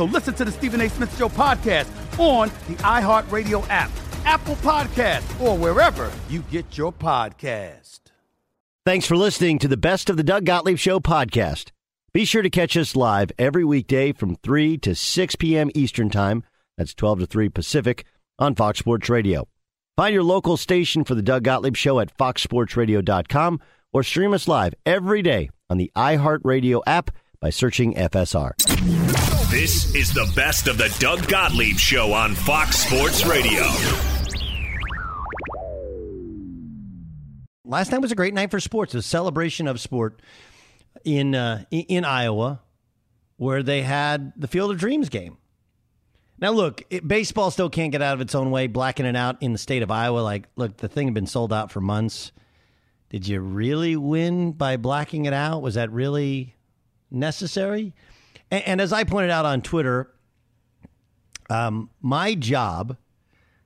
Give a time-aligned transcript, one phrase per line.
[0.00, 0.88] So listen to the Stephen A.
[0.88, 1.86] Smith Show podcast
[2.18, 3.90] on the iHeartRadio app,
[4.24, 8.00] Apple Podcast, or wherever you get your podcast.
[8.86, 11.72] Thanks for listening to the Best of the Doug Gottlieb Show podcast.
[12.14, 15.70] Be sure to catch us live every weekday from 3 to 6 p.m.
[15.74, 16.44] Eastern Time.
[16.78, 18.06] That's 12 to 3 Pacific
[18.38, 19.48] on Fox Sports Radio.
[19.98, 23.60] Find your local station for the Doug Gottlieb Show at foxsportsradio.com
[23.92, 27.10] or stream us live every day on the iHeartRadio app
[27.40, 28.54] by searching FSR.
[29.50, 33.62] This is the best of the Doug Gottlieb Show on Fox Sports Radio.
[37.64, 40.20] Last night was a great night for sports, a celebration of sport
[41.04, 42.60] in uh, in Iowa,
[43.38, 45.38] where they had the Field of Dreams game.
[46.38, 49.42] Now, look, it, baseball still can't get out of its own way, blacking it out
[49.42, 50.20] in the state of Iowa.
[50.20, 52.32] Like, look, the thing had been sold out for months.
[53.08, 55.62] Did you really win by blacking it out?
[55.62, 56.54] Was that really
[57.10, 57.94] necessary?
[58.50, 60.12] And, and as I pointed out on Twitter,
[61.48, 62.96] um, my job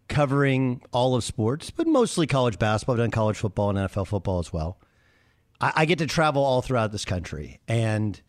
[0.08, 2.94] covering all of sports, but mostly college basketball.
[2.94, 4.78] I've done college football and NFL football as well.
[5.60, 8.20] I, I get to travel all throughout this country, and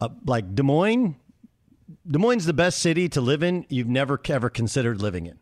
[0.00, 1.16] uh, like Des Moines,
[2.08, 3.66] Des Moines is the best city to live in.
[3.68, 5.38] You've never ever considered living in.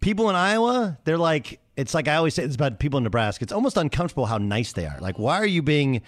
[0.00, 3.44] People in Iowa, they're like, it's like I always say, it's about people in Nebraska.
[3.44, 4.98] It's almost uncomfortable how nice they are.
[5.00, 6.02] Like, why are you being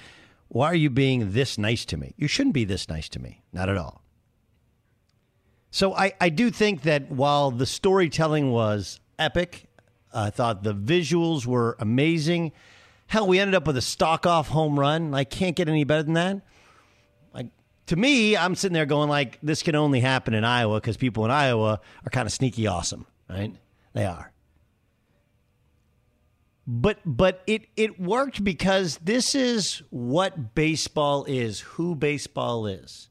[0.49, 2.15] why are you being this nice to me?
[2.17, 3.43] You shouldn't be this nice to me.
[3.53, 4.03] Not at all.
[5.71, 9.67] So I, I do think that while the storytelling was epic,
[10.13, 12.53] I thought the visuals were amazing.
[13.09, 15.15] Hell, we ended up with a stock off home run.
[15.15, 16.43] I can't get any better than that.
[17.33, 17.49] Like
[17.87, 21.25] to me, I'm sitting there going like, this can only happen in Iowa because people
[21.25, 23.53] in Iowa are kind of sneaky awesome, right?
[23.95, 24.31] They are
[26.67, 33.09] but but it it worked because this is what baseball is, who baseball is.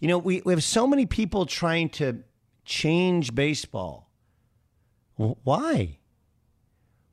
[0.00, 2.22] You know, we, we have so many people trying to
[2.64, 4.10] change baseball.
[5.16, 5.98] Why?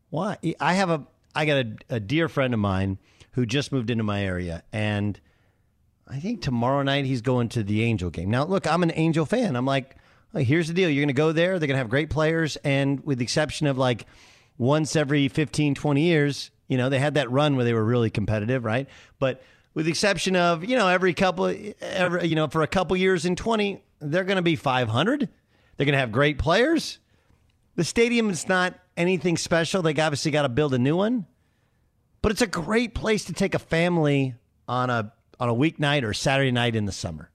[0.09, 0.37] Why?
[0.59, 2.99] I have a I got a, a dear friend of mine
[3.31, 5.19] who just moved into my area and
[6.07, 8.29] I think tomorrow night he's going to the Angel game.
[8.29, 9.55] Now, look, I'm an Angel fan.
[9.55, 9.95] I'm like,
[10.35, 10.89] here's the deal.
[10.89, 11.57] You're going to go there.
[11.57, 12.57] They're going to have great players.
[12.57, 14.05] And with the exception of like
[14.63, 16.51] once every 15, 20 years.
[16.67, 18.87] You know, they had that run where they were really competitive, right?
[19.19, 19.43] But
[19.73, 23.25] with the exception of, you know, every couple, every, you know, for a couple years
[23.25, 25.29] in 20, they're going to be 500.
[25.77, 26.99] They're going to have great players.
[27.75, 29.81] The stadium is not anything special.
[29.81, 31.25] They obviously got to build a new one,
[32.21, 34.35] but it's a great place to take a family
[34.67, 37.29] on a on a weeknight or Saturday night in the summer.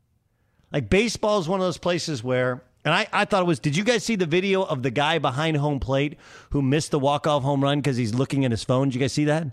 [0.73, 3.59] Like baseball is one of those places where, and I, I thought it was.
[3.59, 6.17] Did you guys see the video of the guy behind home plate
[6.53, 8.89] who missed the walk off home run because he's looking at his phone?
[8.89, 9.47] Did you guys see that?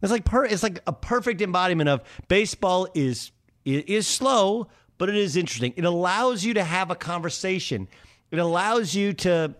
[0.00, 3.32] It's like per, it's like a perfect embodiment of baseball is
[3.64, 4.68] is slow,
[4.98, 5.74] but it is interesting.
[5.76, 7.88] It allows you to have a conversation.
[8.30, 9.56] It allows you to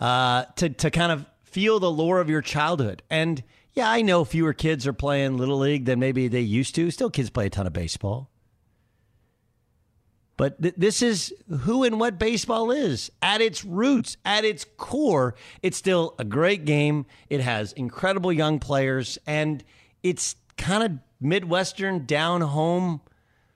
[0.00, 3.04] uh, to to kind of feel the lore of your childhood.
[3.08, 3.40] And
[3.74, 6.90] yeah, I know fewer kids are playing little league than maybe they used to.
[6.90, 8.30] Still, kids play a ton of baseball.
[10.40, 13.12] But th- this is who and what baseball is.
[13.20, 17.04] At its roots, at its core, it's still a great game.
[17.28, 19.62] It has incredible young players, and
[20.02, 23.02] it's kind of Midwestern, down home,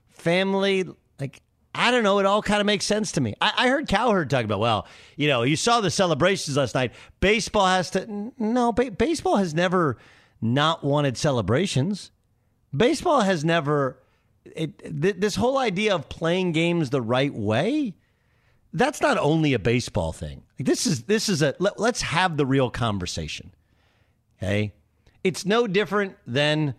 [0.09, 0.85] family.
[1.19, 1.41] Like,
[1.73, 2.19] I don't know.
[2.19, 3.33] It all kind of makes sense to me.
[3.41, 4.85] I, I heard Cowherd talk about, well,
[5.15, 6.93] you know, you saw the celebrations last night.
[7.19, 8.31] Baseball has to.
[8.37, 9.97] No, ba- baseball has never
[10.39, 12.11] not wanted celebrations.
[12.77, 13.97] Baseball has never
[14.45, 17.95] it, th- this whole idea of playing games the right way
[18.75, 20.43] that's not only a baseball thing.
[20.59, 23.53] Like this is this is a let, let's have the real conversation
[24.37, 24.73] okay?
[25.23, 26.75] It's no different than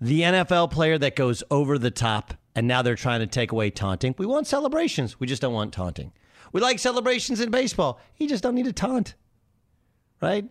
[0.00, 3.70] the NFL player that goes over the top and now they're trying to take away
[3.70, 4.14] taunting.
[4.18, 5.18] We want celebrations.
[5.18, 6.12] We just don't want taunting.
[6.52, 8.00] We like celebrations in baseball.
[8.18, 9.14] You just don't need to taunt
[10.20, 10.48] right?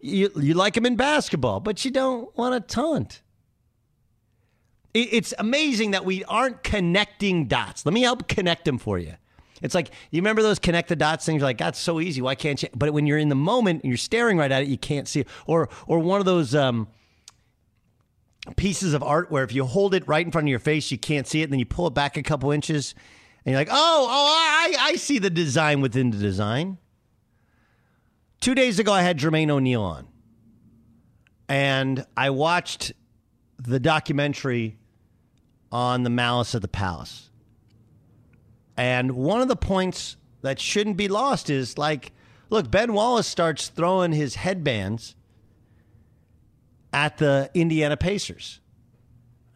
[0.00, 3.22] You, you like them in basketball but you don't want to taunt
[5.02, 7.84] it's amazing that we aren't connecting dots.
[7.84, 9.14] Let me help connect them for you.
[9.62, 11.40] It's like you remember those connect the dots things.
[11.40, 12.20] You're like that's so easy.
[12.22, 12.68] Why can't you?
[12.74, 15.20] But when you're in the moment and you're staring right at it, you can't see
[15.20, 15.28] it.
[15.46, 16.88] Or or one of those um,
[18.56, 20.98] pieces of art where if you hold it right in front of your face, you
[20.98, 21.44] can't see it.
[21.44, 22.94] And then you pull it back a couple inches,
[23.44, 24.36] and you're like, oh oh,
[24.70, 26.78] I I see the design within the design.
[28.40, 30.06] Two days ago, I had Jermaine O'Neal on,
[31.48, 32.92] and I watched
[33.58, 34.78] the documentary
[35.70, 37.30] on the malice of the palace.
[38.76, 42.12] And one of the points that shouldn't be lost is like,
[42.48, 45.16] look, Ben Wallace starts throwing his headbands
[46.92, 48.60] at the Indiana Pacers.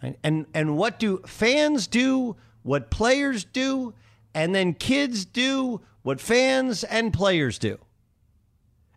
[0.02, 2.36] And, and, and what do fans do?
[2.62, 3.94] What players do?
[4.34, 7.78] And then kids do what fans and players do.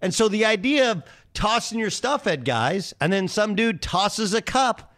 [0.02, 1.04] And so the idea of
[1.34, 4.95] tossing your stuff at guys and then some dude tosses a cup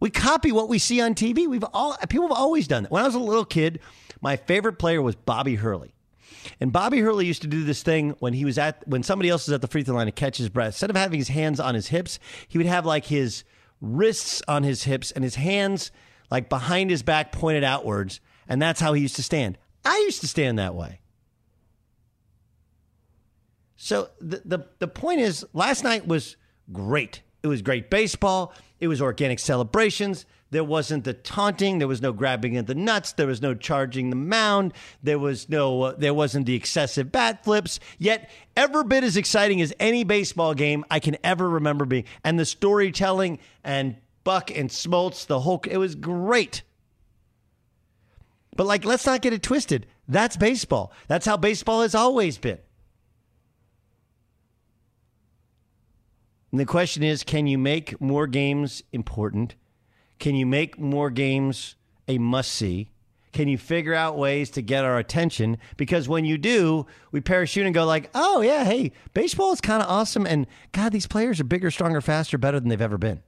[0.00, 1.46] we copy what we see on TV.
[1.46, 2.92] We've all people have always done that.
[2.92, 3.80] When I was a little kid,
[4.20, 5.94] my favorite player was Bobby Hurley.
[6.60, 9.46] And Bobby Hurley used to do this thing when he was at when somebody else
[9.46, 10.68] was at the free throw line to catch his breath.
[10.68, 13.44] Instead of having his hands on his hips, he would have like his
[13.80, 15.90] wrists on his hips and his hands
[16.30, 19.58] like behind his back pointed outwards, and that's how he used to stand.
[19.84, 21.00] I used to stand that way.
[23.76, 26.36] So the the, the point is last night was
[26.72, 27.22] great.
[27.42, 28.52] It was great baseball.
[28.80, 30.26] It was organic celebrations.
[30.50, 31.78] There wasn't the taunting.
[31.78, 33.12] There was no grabbing at the nuts.
[33.12, 34.72] There was no charging the mound.
[35.02, 35.82] There was no.
[35.82, 37.80] Uh, there wasn't the excessive bat flips.
[37.98, 42.04] Yet, every bit as exciting as any baseball game I can ever remember being.
[42.24, 45.62] And the storytelling and Buck and Smoltz, the whole.
[45.68, 46.62] It was great.
[48.56, 49.86] But like, let's not get it twisted.
[50.08, 50.92] That's baseball.
[51.08, 52.58] That's how baseball has always been.
[56.50, 59.54] And the question is can you make more games important?
[60.18, 61.76] Can you make more games
[62.06, 62.90] a must see?
[63.32, 65.58] Can you figure out ways to get our attention?
[65.76, 69.82] Because when you do, we parachute and go like, "Oh yeah, hey, baseball is kind
[69.82, 73.22] of awesome and god, these players are bigger, stronger, faster, better than they've ever been."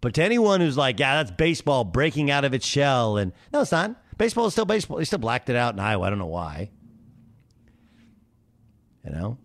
[0.00, 3.60] But to anyone who's like, "Yeah, that's baseball breaking out of its shell," and no,
[3.60, 3.94] it's not.
[4.18, 4.98] Baseball is still baseball.
[4.98, 6.06] They still blacked it out in Iowa.
[6.06, 6.70] I don't know why.
[9.04, 9.38] You know,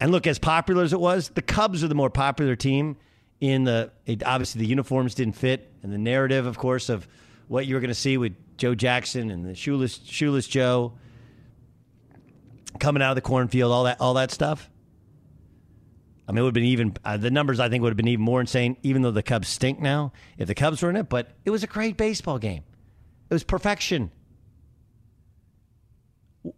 [0.00, 2.96] and look, as popular as it was, the Cubs are the more popular team.
[3.40, 7.06] In the it, obviously the uniforms didn't fit, and the narrative, of course, of
[7.48, 10.94] what you were going to see with Joe Jackson and the shoeless shoeless Joe
[12.80, 14.70] coming out of the cornfield, all that all that stuff.
[16.28, 17.60] I mean, it would have been even uh, the numbers.
[17.60, 20.12] I think would have been even more insane, even though the Cubs stink now.
[20.38, 22.64] If the Cubs were in it, but it was a great baseball game.
[23.28, 24.10] It was perfection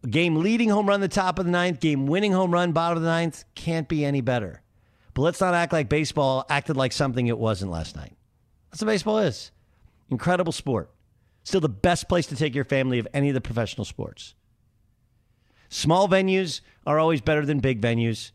[0.08, 3.02] game leading home run the top of the ninth, game winning home run bottom of
[3.02, 3.44] the ninth.
[3.54, 4.62] Can't be any better.
[5.14, 8.16] But let's not act like baseball acted like something it wasn't last night.
[8.70, 9.50] That's what baseball is.
[10.10, 10.90] Incredible sport.
[11.44, 14.34] Still the best place to take your family of any of the professional sports.
[15.68, 18.32] Small venues are always better than big venues.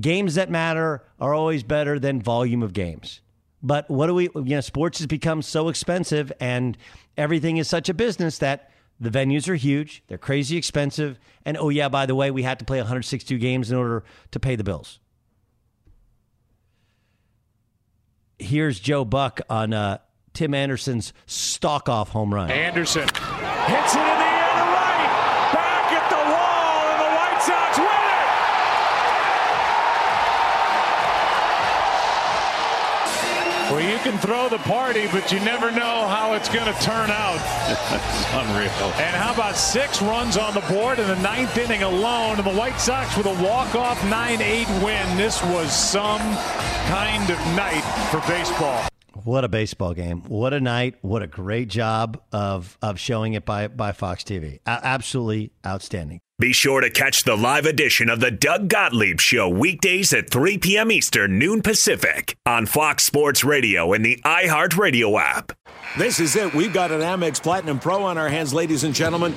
[0.00, 3.20] Games that matter are always better than volume of games.
[3.62, 6.76] But what do we, you know, sports has become so expensive and
[7.16, 8.70] everything is such a business that
[9.00, 11.18] the venues are huge, they're crazy expensive.
[11.44, 14.40] And oh, yeah, by the way, we had to play 162 games in order to
[14.40, 14.98] pay the bills.
[18.38, 19.98] Here's Joe Buck on uh,
[20.32, 22.50] Tim Anderson's stalk off home run.
[22.50, 24.17] Anderson hits it
[33.70, 37.10] Well, you can throw the party, but you never know how it's going to turn
[37.10, 37.36] out.
[37.90, 38.92] That's unreal.
[38.96, 42.36] And how about six runs on the board in the ninth inning alone?
[42.38, 45.16] And the White Sox with a walk-off 9-8 win.
[45.18, 46.20] This was some
[46.88, 48.88] kind of night for baseball.
[49.24, 50.22] What a baseball game.
[50.28, 50.96] What a night.
[51.02, 54.60] What a great job of, of showing it by, by Fox TV.
[54.66, 56.20] A- absolutely outstanding.
[56.40, 60.58] Be sure to catch the live edition of the Doug Gottlieb Show weekdays at 3
[60.58, 60.92] p.m.
[60.92, 65.50] Eastern, noon Pacific on Fox Sports Radio and the iHeartRadio app.
[65.96, 66.54] This is it.
[66.54, 69.34] We've got an Amex Platinum Pro on our hands, ladies and gentlemen.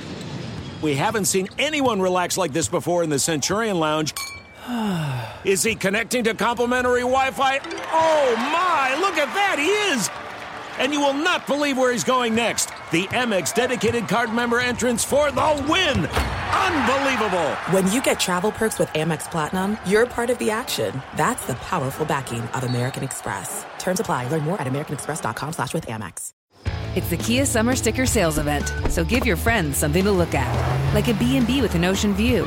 [0.80, 4.14] We haven't seen anyone relax like this before in the Centurion Lounge.
[5.44, 7.58] Is he connecting to complimentary Wi Fi?
[7.92, 10.08] Oh my, look at that, he is!
[10.78, 12.66] And you will not believe where he's going next.
[12.92, 16.06] The Amex dedicated card member entrance for the win!
[16.06, 17.50] Unbelievable!
[17.72, 21.02] When you get travel perks with Amex Platinum, you're part of the action.
[21.16, 23.66] That's the powerful backing of American Express.
[23.78, 24.28] Terms apply.
[24.28, 26.30] Learn more at americanexpress.com slash with Amex.
[26.94, 30.94] It's the Kia Summer Sticker Sales Event, so give your friends something to look at.
[30.94, 32.46] Like a B&B with an ocean view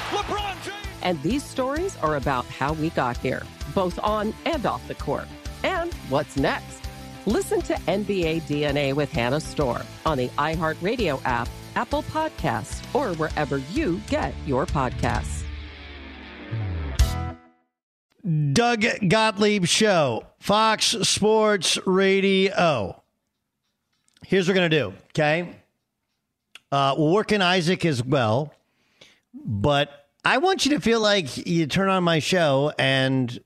[1.01, 3.43] And these stories are about how we got here,
[3.73, 5.27] both on and off the court.
[5.63, 6.81] And what's next?
[7.25, 13.57] Listen to NBA DNA with Hannah Storm on the iHeartRadio app, Apple Podcasts, or wherever
[13.73, 15.43] you get your podcasts.
[18.53, 23.01] Doug Gottlieb Show, Fox Sports Radio.
[24.25, 25.55] Here's what we're going to do, okay?
[26.71, 28.53] Uh, we'll work in Isaac as well,
[29.33, 33.39] but I want you to feel like you turn on my show and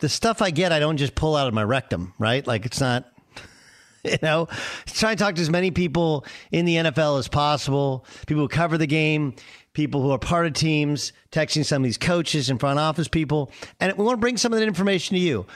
[0.00, 2.46] the stuff I get, I don't just pull out of my rectum, right?
[2.46, 3.10] Like it's not,
[4.04, 4.46] you know,
[4.86, 8.76] try and talk to as many people in the NFL as possible, people who cover
[8.76, 9.34] the game,
[9.72, 13.50] people who are part of teams, texting some of these coaches and front office people.
[13.78, 15.46] And we want to bring some of that information to you.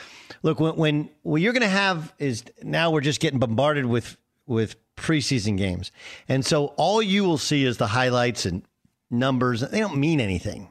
[0.43, 4.17] Look, when, when what you're going to have is now we're just getting bombarded with,
[4.47, 5.93] with preseason games.
[6.27, 8.63] And so all you will see is the highlights and
[9.11, 9.61] numbers.
[9.61, 10.71] They don't mean anything.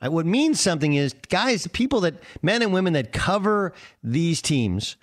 [0.00, 0.10] Right?
[0.10, 4.96] What means something is guys, the people that men and women that cover these teams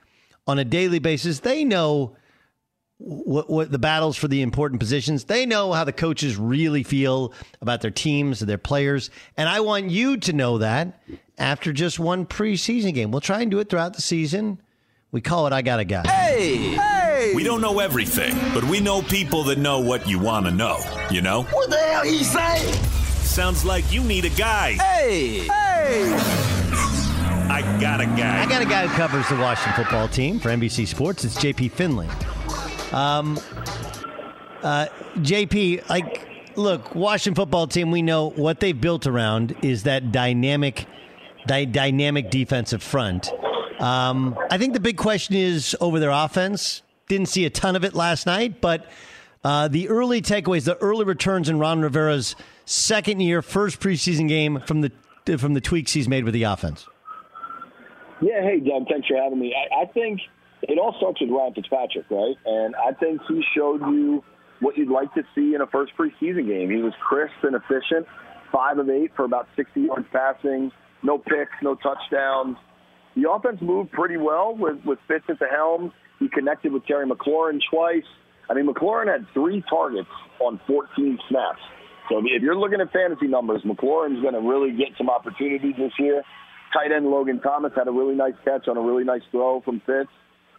[0.45, 2.15] on a daily basis, they know
[2.97, 5.25] what, what the battles for the important positions.
[5.25, 9.09] They know how the coaches really feel about their teams and their players.
[9.35, 11.01] And I want you to know that
[11.37, 13.11] after just one preseason game.
[13.11, 14.61] We'll try and do it throughout the season.
[15.11, 16.07] We call it I Got a Guy.
[16.07, 16.75] Hey!
[16.75, 17.02] Hey!
[17.31, 20.79] We don't know everything, but we know people that know what you want to know,
[21.09, 21.43] you know?
[21.43, 22.57] What the hell he say?
[23.21, 24.73] Sounds like you need a guy.
[24.73, 25.39] Hey!
[25.47, 26.13] Hey!
[27.49, 28.43] I got a guy.
[28.43, 31.23] I got a guy who covers the Washington football team for NBC Sports.
[31.23, 32.07] It's JP Finlay.
[32.91, 33.39] Um,
[34.61, 34.87] uh,
[35.17, 36.27] JP, like,
[36.57, 37.91] look, Washington football team.
[37.91, 40.85] We know what they've built around is that dynamic,
[41.47, 43.31] dy- dynamic defensive front.
[43.79, 46.81] Um, I think the big question is over their offense.
[47.13, 48.87] Didn't see a ton of it last night, but
[49.43, 54.59] uh, the early takeaways, the early returns in Ron Rivera's second year, first preseason game
[54.65, 54.91] from the
[55.37, 56.87] from the tweaks he's made with the offense.
[58.19, 59.53] Yeah, hey Doug, thanks for having me.
[59.53, 60.21] I, I think
[60.63, 62.35] it all starts with Ryan Fitzpatrick, right?
[62.47, 64.23] And I think he showed you
[64.59, 66.71] what you'd like to see in a first preseason game.
[66.71, 68.07] He was crisp and efficient,
[68.51, 70.71] five of eight for about 60 yards passing,
[71.03, 72.57] no picks, no touchdowns.
[73.15, 75.93] The offense moved pretty well with, with Fitz at the helm.
[76.23, 78.07] He connected with Terry McLaurin twice.
[78.49, 80.07] I mean, McLaurin had three targets
[80.39, 81.59] on 14 snaps.
[82.07, 85.91] So if you're looking at fantasy numbers, McLaurin's going to really get some opportunities this
[85.99, 86.23] year.
[86.71, 89.81] Tight end Logan Thomas had a really nice catch on a really nice throw from
[89.85, 90.09] Fitz.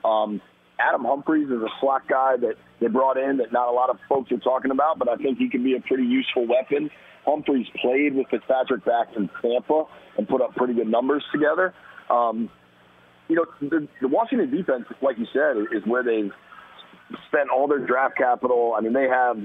[0.05, 0.43] Um,
[0.79, 3.97] Adam Humphries is a slot guy that they brought in that not a lot of
[4.07, 6.91] folks are talking about, but I think he can be a pretty useful weapon.
[7.25, 9.85] Humphries played with Fitzpatrick back in Tampa
[10.19, 11.73] and put up pretty good numbers together.
[12.11, 12.51] Um,
[13.35, 16.31] you know, the, the Washington defense, like you said, is where they've
[17.27, 18.75] spent all their draft capital.
[18.77, 19.37] I mean, they have,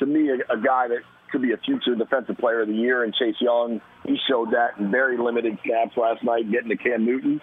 [0.00, 3.04] to me, a, a guy that could be a future defensive player of the year
[3.04, 3.80] in Chase Young.
[4.04, 7.40] He showed that in very limited snaps last night, getting to Cam Newton.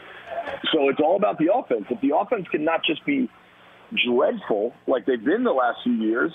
[0.73, 1.85] So it's all about the offense.
[1.89, 3.29] If the offense can not just be
[4.05, 6.31] dreadful like they've been the last few years,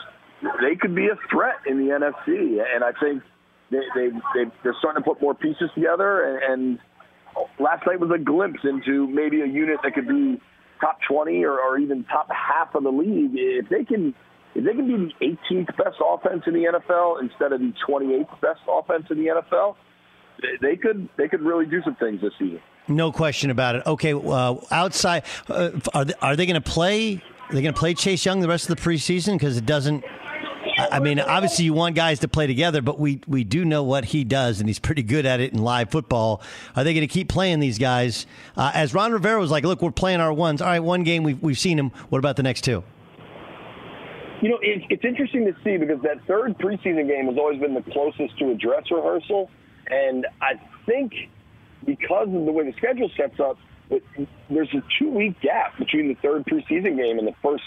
[0.62, 2.64] they could be a threat in the NFC.
[2.74, 3.22] And I think
[3.70, 6.24] they, they, they, they're starting to put more pieces together.
[6.24, 6.78] And, and
[7.58, 10.40] last night was a glimpse into maybe a unit that could be
[10.80, 13.32] top 20 or, or even top half of the league.
[13.34, 14.14] If they can–
[14.54, 18.40] if they can be the 18th best offense in the NFL instead of the 28th
[18.40, 19.76] best offense in the NFL,
[20.60, 22.60] they could they could really do some things this season.
[22.88, 23.86] No question about it.
[23.86, 27.22] Okay, uh, outside, uh, are they, are they going to play?
[27.48, 29.34] Are they going to play Chase Young the rest of the preseason?
[29.34, 30.04] Because it doesn't.
[30.90, 34.06] I mean, obviously you want guys to play together, but we we do know what
[34.06, 36.42] he does, and he's pretty good at it in live football.
[36.76, 38.26] Are they going to keep playing these guys?
[38.56, 40.62] Uh, as Ron Rivera was like, "Look, we're playing our ones.
[40.62, 41.90] All right, one game we've we've seen him.
[42.08, 42.82] What about the next two?
[44.42, 47.74] You know, it, it's interesting to see because that third preseason game has always been
[47.74, 49.50] the closest to a dress rehearsal.
[49.88, 50.54] And I
[50.86, 51.12] think
[51.84, 53.58] because of the way the schedule sets up,
[54.48, 57.64] there's a two week gap between the third preseason game and the first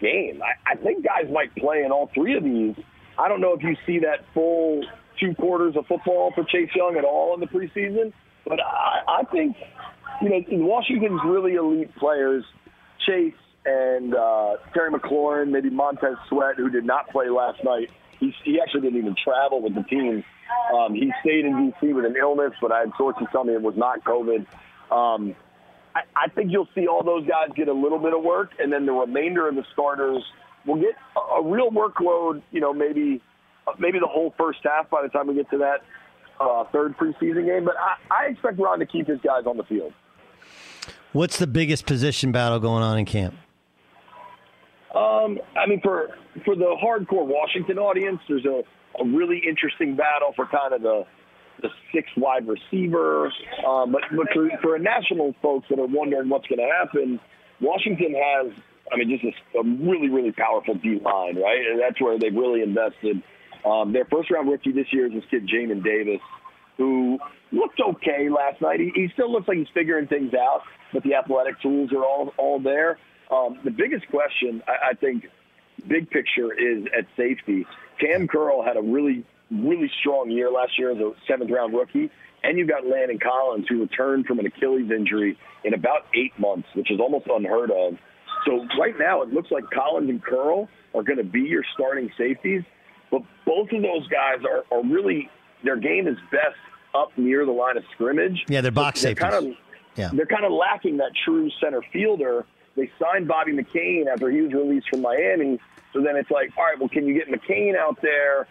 [0.00, 0.40] game.
[0.42, 2.74] I, I think guys might play in all three of these.
[3.18, 4.82] I don't know if you see that full
[5.20, 8.12] two quarters of football for Chase Young at all in the preseason,
[8.46, 9.56] but I, I think,
[10.20, 12.44] you know, Washington's really elite players.
[13.06, 13.34] Chase,
[13.66, 17.90] and uh, Terry McLaurin, maybe Montez Sweat, who did not play last night.
[18.20, 20.24] He, he actually didn't even travel with the team.
[20.74, 21.92] Um, he stayed in D.C.
[21.92, 24.46] with an illness, but I had sources tell me it was not COVID.
[24.90, 25.34] Um,
[25.94, 28.72] I, I think you'll see all those guys get a little bit of work, and
[28.72, 30.22] then the remainder of the starters
[30.66, 32.42] will get a, a real workload.
[32.50, 33.22] You know, maybe
[33.78, 35.82] maybe the whole first half by the time we get to that
[36.40, 37.64] uh, third preseason game.
[37.64, 39.92] But I, I expect Ron to keep his guys on the field.
[41.12, 43.34] What's the biggest position battle going on in camp?
[44.94, 46.08] Um, I mean, for
[46.44, 48.62] for the hardcore Washington audience, there's a,
[49.00, 51.04] a really interesting battle for kind of the
[51.64, 53.32] the six wide receiver.
[53.66, 57.18] Um, but but for, for national folks that are wondering what's going to happen,
[57.60, 58.52] Washington has,
[58.92, 61.62] I mean, just a, a really really powerful D line, right?
[61.70, 63.22] And that's where they've really invested.
[63.64, 66.20] Um, their first round rookie this year is this kid Jamin Davis,
[66.76, 67.18] who
[67.50, 68.78] looked okay last night.
[68.78, 72.32] He, he still looks like he's figuring things out, but the athletic tools are all
[72.36, 72.98] all there.
[73.30, 75.24] Um, the biggest question, I, I think,
[75.88, 77.66] big picture is at safety.
[77.98, 79.24] Cam Curl had a really,
[79.62, 82.10] really strong year last year as a seventh round rookie.
[82.42, 86.68] And you've got Landon Collins, who returned from an Achilles injury in about eight months,
[86.74, 87.96] which is almost unheard of.
[88.44, 92.10] So right now, it looks like Collins and Curl are going to be your starting
[92.18, 92.62] safeties.
[93.10, 95.30] But both of those guys are, are really,
[95.62, 96.56] their game is best
[96.94, 98.44] up near the line of scrimmage.
[98.48, 99.30] Yeah, they're box they're safeties.
[99.30, 99.56] Kind of,
[99.96, 100.10] yeah.
[100.12, 102.44] They're kind of lacking that true center fielder.
[102.76, 105.60] They signed Bobby McCain after he was released from Miami.
[105.92, 108.48] So then it's like, all right, well, can you get McCain out there?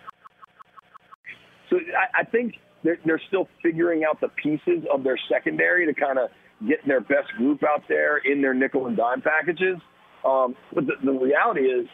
[1.74, 5.94] So I, I think they're, they're still figuring out the pieces of their secondary to
[6.00, 6.30] kind of
[6.68, 9.78] get their best group out there in their nickel and dime packages.
[10.24, 11.88] Um, but the, the reality is,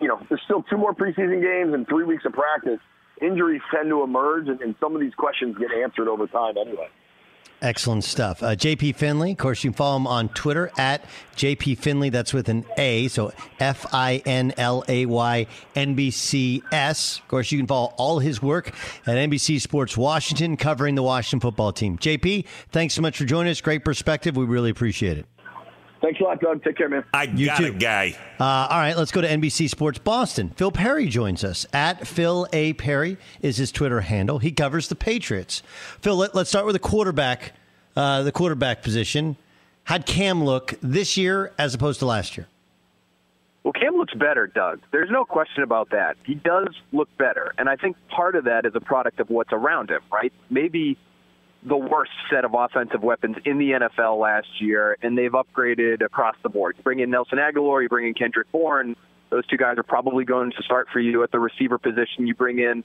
[0.00, 2.78] you know, there's still two more preseason games and three weeks of practice.
[3.20, 6.88] Injuries tend to emerge, and, and some of these questions get answered over time anyway.
[7.62, 8.42] Excellent stuff.
[8.42, 11.04] Uh, JP Finlay, of course, you can follow him on Twitter at
[11.36, 12.10] JP Finlay.
[12.10, 15.46] That's with an A, so F I N L A Y
[15.76, 17.18] N B C S.
[17.20, 18.74] Of course, you can follow all his work
[19.06, 21.98] at NBC Sports Washington, covering the Washington football team.
[21.98, 23.60] JP, thanks so much for joining us.
[23.60, 24.36] Great perspective.
[24.36, 25.26] We really appreciate it.
[26.02, 26.64] Thanks a lot, Doug.
[26.64, 27.04] Take care, man.
[27.14, 27.66] I got too.
[27.66, 28.16] it, guy.
[28.40, 30.50] Uh, all right, let's go to NBC Sports Boston.
[30.56, 31.64] Phil Perry joins us.
[31.72, 32.72] At Phil A.
[32.72, 34.40] Perry is his Twitter handle.
[34.40, 35.62] He covers the Patriots.
[36.00, 37.52] Phil, let, us start with the quarterback,
[37.94, 39.36] uh, the quarterback position.
[39.84, 42.48] How'd Cam look this year as opposed to last year?
[43.62, 44.80] Well, Cam looks better, Doug.
[44.90, 46.16] There's no question about that.
[46.26, 47.54] He does look better.
[47.58, 50.32] And I think part of that is a product of what's around him, right?
[50.50, 50.98] Maybe
[51.64, 56.34] the worst set of offensive weapons in the NFL last year, and they've upgraded across
[56.42, 56.74] the board.
[56.76, 58.96] You bring in Nelson Agholor, you bring in Kendrick Bourne.
[59.30, 62.26] Those two guys are probably going to start for you at the receiver position.
[62.26, 62.84] You bring in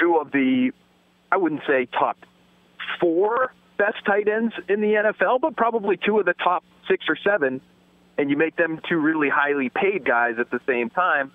[0.00, 0.72] two of the,
[1.30, 2.16] I wouldn't say top
[3.00, 7.16] four best tight ends in the NFL, but probably two of the top six or
[7.22, 7.60] seven,
[8.16, 11.30] and you make them two really highly paid guys at the same time.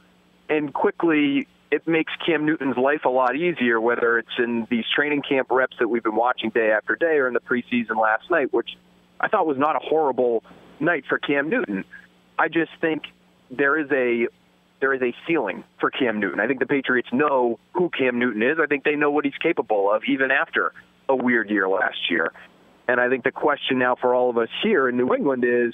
[0.49, 5.21] And quickly, it makes Cam Newton's life a lot easier, whether it's in these training
[5.27, 8.53] camp reps that we've been watching day after day or in the preseason last night,
[8.53, 8.71] which
[9.19, 10.43] I thought was not a horrible
[10.81, 11.85] night for Cam Newton.
[12.37, 13.03] I just think
[13.49, 14.27] there is a
[14.81, 16.39] there is a ceiling for Cam Newton.
[16.39, 18.57] I think the Patriots know who Cam Newton is.
[18.59, 20.73] I think they know what he's capable of, even after
[21.07, 22.33] a weird year last year.
[22.87, 25.73] And I think the question now for all of us here in New England is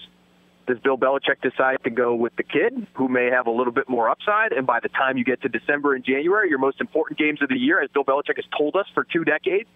[0.67, 3.87] does Bill Belichick decide to go with the kid who may have a little bit
[3.87, 4.51] more upside?
[4.51, 7.49] And by the time you get to December and January, your most important games of
[7.49, 9.69] the year, as Bill Belichick has told us for two decades,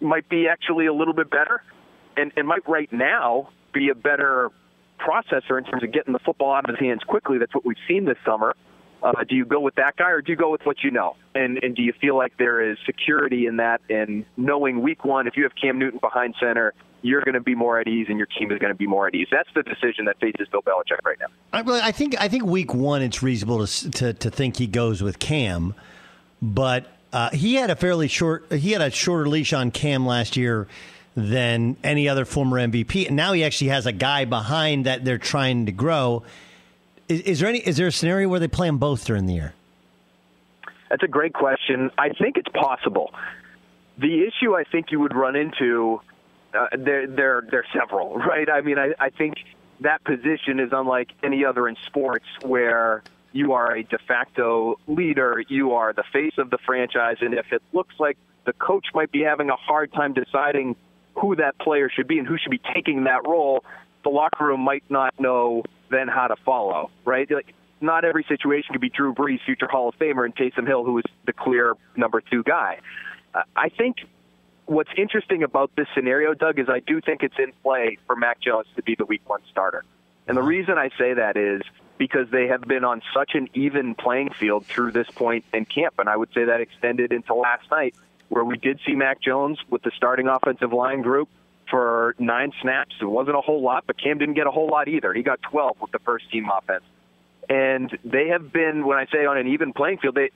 [0.00, 1.62] might be actually a little bit better
[2.16, 4.50] and, and might right now be a better
[5.00, 7.38] processor in terms of getting the football out of his hands quickly.
[7.38, 8.54] That's what we've seen this summer.
[9.02, 11.16] Uh, do you go with that guy or do you go with what you know?
[11.34, 15.26] And and do you feel like there is security in that and knowing week one,
[15.26, 16.72] if you have Cam Newton behind center,
[17.02, 19.06] you're going to be more at ease and your team is going to be more
[19.06, 19.28] at ease.
[19.30, 21.26] That's the decision that faces Bill Belichick right now.
[21.52, 25.02] I, I think I think week one it's reasonable to to, to think he goes
[25.02, 25.74] with Cam,
[26.42, 30.36] but uh, he had a fairly short he had a shorter leash on Cam last
[30.36, 30.66] year
[31.14, 35.16] than any other former MVP, and now he actually has a guy behind that they're
[35.16, 36.22] trying to grow.
[37.08, 39.34] Is, is there any is there a scenario where they play them both during the
[39.34, 39.54] year?
[40.90, 41.90] That's a great question.
[41.98, 43.12] I think it's possible.
[43.98, 46.00] The issue I think you would run into
[46.54, 48.48] uh, there there there are several, right?
[48.48, 49.34] I mean, I, I think
[49.80, 55.42] that position is unlike any other in sports where you are a de facto leader,
[55.48, 59.12] you are the face of the franchise, and if it looks like the coach might
[59.12, 60.76] be having a hard time deciding
[61.14, 63.64] who that player should be and who should be taking that role,
[64.04, 67.30] the locker room might not know then how to follow, right?
[67.30, 70.84] Like not every situation could be Drew Brees, future Hall of Famer, and Taysom Hill,
[70.84, 72.78] who is the clear number two guy.
[73.34, 73.96] Uh, I think
[74.66, 78.40] what's interesting about this scenario, Doug, is I do think it's in play for Mac
[78.40, 79.84] Jones to be the week one starter.
[80.26, 80.48] And the uh-huh.
[80.48, 81.62] reason I say that is
[81.98, 85.94] because they have been on such an even playing field through this point in camp.
[85.98, 87.94] And I would say that extended into last night,
[88.28, 91.28] where we did see Mac Jones with the starting offensive line group
[91.70, 92.94] for nine snaps.
[93.00, 95.12] It wasn't a whole lot, but Cam didn't get a whole lot either.
[95.14, 96.84] He got 12 with the first team offense.
[97.48, 100.30] And they have been, when I say on an even playing field, they,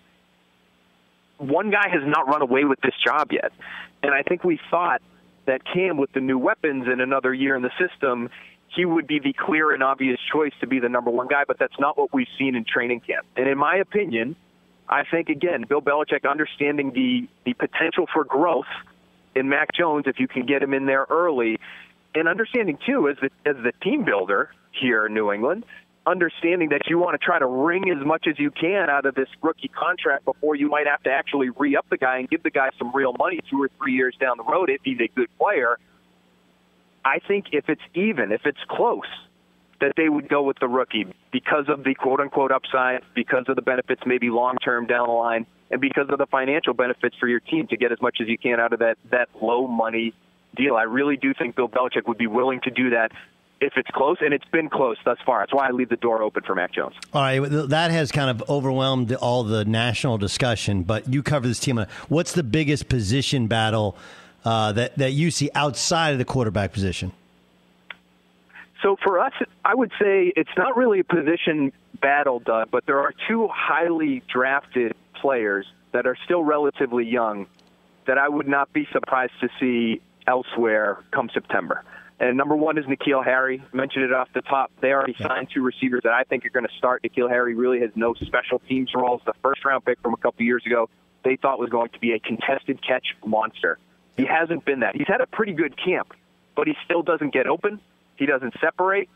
[1.41, 3.53] one guy has not run away with this job yet.
[4.03, 5.03] And I think we thought
[5.47, 8.31] that Cam, with the new weapons and another year in the system,
[8.69, 11.59] he would be the clear and obvious choice to be the number one guy, but
[11.59, 13.27] that's not what we've seen in training camp.
[13.37, 14.37] And in my opinion,
[14.89, 18.71] I think again, Bill Belichick understanding the the potential for growth
[19.35, 21.59] in Mac Jones if you can get him in there early,
[22.15, 25.65] and understanding too as the as the team builder here in New England,
[26.11, 29.15] understanding that you want to try to wring as much as you can out of
[29.15, 32.43] this rookie contract before you might have to actually re up the guy and give
[32.43, 35.09] the guy some real money two or three years down the road if he's a
[35.15, 35.79] good player.
[37.05, 39.09] I think if it's even, if it's close,
[39.81, 43.57] that they would go with the rookie because of the quote unquote upside, because of
[43.57, 47.29] the benefits maybe long term down the line, and because of the financial benefits for
[47.29, 50.13] your team to get as much as you can out of that that low money
[50.57, 50.77] deal.
[50.77, 53.13] I really do think Bill Belichick would be willing to do that
[53.61, 55.41] if it's close, and it's been close thus far.
[55.41, 56.95] That's why I leave the door open for Mac Jones.
[57.13, 61.61] All right, that has kind of overwhelmed all the national discussion, but you cover this
[61.61, 61.85] team.
[62.09, 63.97] What's the biggest position battle
[64.45, 67.13] uh, that, that you see outside of the quarterback position?
[68.83, 69.33] So for us,
[69.65, 74.23] I would say it's not really a position battle, Doug, but there are two highly
[74.33, 77.47] drafted players that are still relatively young
[78.07, 81.85] that I would not be surprised to see elsewhere come September.
[82.21, 83.63] And number one is N'Keal Harry.
[83.73, 84.71] Mentioned it off the top.
[84.83, 87.03] They already signed two receivers that I think are going to start.
[87.03, 89.23] N'Keal Harry really has no special teams roles.
[89.25, 90.91] The first round pick from a couple years ago,
[91.25, 93.79] they thought was going to be a contested catch monster.
[94.19, 94.97] He hasn't been that.
[94.97, 96.13] He's had a pretty good camp,
[96.55, 97.81] but he still doesn't get open.
[98.17, 99.09] He doesn't separate.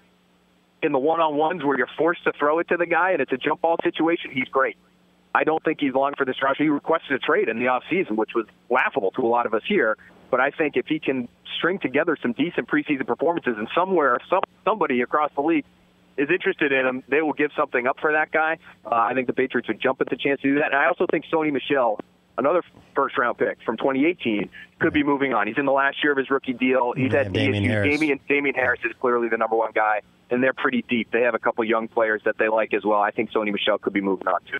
[0.83, 3.21] In the one on ones where you're forced to throw it to the guy and
[3.21, 4.79] it's a jump ball situation, he's great.
[5.35, 6.63] I don't think he's long for this roster.
[6.63, 9.63] He requested a trade in the offseason, which was laughable to a lot of us
[9.67, 9.99] here.
[10.31, 14.43] But I think if he can string together some decent preseason performances and somewhere some,
[14.65, 15.65] somebody across the league
[16.17, 18.59] is interested in him, they will give something up for that guy.
[18.85, 20.67] Uh, I think the Patriots would jump at the chance to do that.
[20.67, 21.99] And I also think Sony Michel,
[22.39, 22.63] another
[22.95, 25.47] first round pick from 2018, could be moving on.
[25.47, 26.93] He's in the last year of his rookie deal.
[26.97, 27.99] He's yeah, had Damien Harris.
[27.99, 31.11] Damien, Damien Harris is clearly the number one guy, and they're pretty deep.
[31.11, 33.01] They have a couple young players that they like as well.
[33.01, 34.59] I think Sony Michel could be moving on too.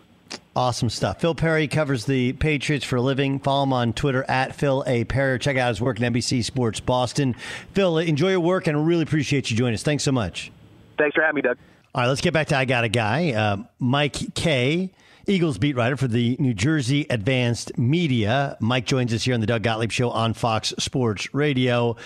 [0.55, 1.19] Awesome stuff.
[1.19, 3.39] Phil Perry covers the Patriots for a living.
[3.39, 5.03] Follow him on Twitter at Phil A.
[5.03, 5.37] Perry.
[5.37, 7.35] Check out his work at NBC Sports Boston.
[7.73, 9.83] Phil, enjoy your work and really appreciate you joining us.
[9.83, 10.51] Thanks so much.
[10.97, 11.57] Thanks for having me, Doug.
[11.93, 13.33] All right, let's get back to I Got a Guy.
[13.33, 14.91] Uh, Mike Kaye,
[15.27, 18.55] Eagles beat writer for the New Jersey Advanced Media.
[18.61, 21.97] Mike joins us here on the Doug Gottlieb Show on Fox Sports Radio.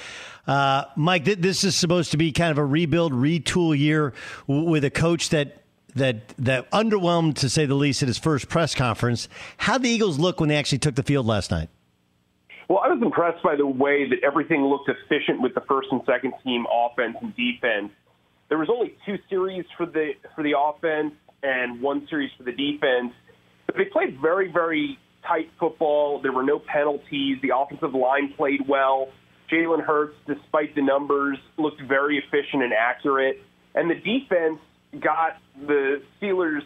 [0.48, 4.14] Uh, Mike, th- this is supposed to be kind of a rebuild, retool year
[4.48, 5.59] w- with a coach that
[5.96, 9.28] that that underwhelmed to say the least at his first press conference.
[9.58, 11.70] How'd the Eagles look when they actually took the field last night?
[12.68, 16.02] Well, I was impressed by the way that everything looked efficient with the first and
[16.06, 17.92] second team offense and defense.
[18.48, 22.52] There was only two series for the for the offense and one series for the
[22.52, 23.14] defense.
[23.66, 24.98] But they played very, very
[25.28, 26.22] tight football.
[26.22, 27.38] There were no penalties.
[27.42, 29.10] The offensive line played well.
[29.52, 33.42] Jalen Hurts, despite the numbers, looked very efficient and accurate.
[33.76, 34.60] And the defense
[34.98, 36.64] got the Steelers'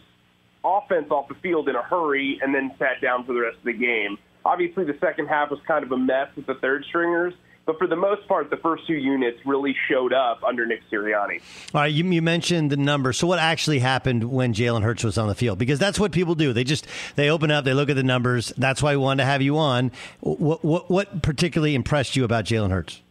[0.64, 3.66] offense off the field in a hurry and then sat down for the rest of
[3.66, 4.18] the game.
[4.46, 7.34] Obviously, the second half was kind of a mess with the third stringers,
[7.66, 11.42] but for the most part, the first two units really showed up under Nick Sirianni.
[11.74, 13.18] All right, you, you mentioned the numbers.
[13.18, 15.60] So, what actually happened when Jalen Hurts was on the field?
[15.60, 16.52] Because that's what people do.
[16.52, 18.52] They just they open up, they look at the numbers.
[18.58, 19.92] That's why we wanted to have you on.
[20.20, 23.02] What what, what particularly impressed you about Jalen Hurts?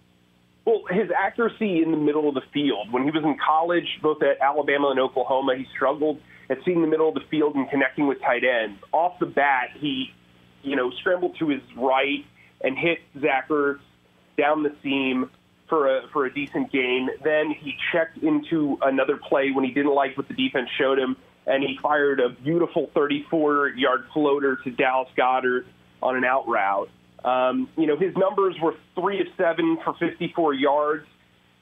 [0.64, 2.92] Well, his accuracy in the middle of the field.
[2.92, 6.87] When he was in college, both at Alabama and Oklahoma, he struggled at seeing the
[6.87, 8.81] middle of the field and connecting with tight ends.
[8.92, 10.12] Off the bat, he,
[10.62, 12.25] you know, scrambled to his right
[12.61, 13.81] and hit Zach Ertz
[14.38, 15.31] down the seam
[15.68, 17.09] for a for a decent gain.
[17.25, 21.16] Then he checked into another play when he didn't like what the defense showed him,
[21.46, 25.64] and he fired a beautiful 34-yard floater to Dallas Goedert
[26.03, 26.90] on an out route.
[27.25, 31.07] Um, you know, his numbers were three of seven for 54 yards.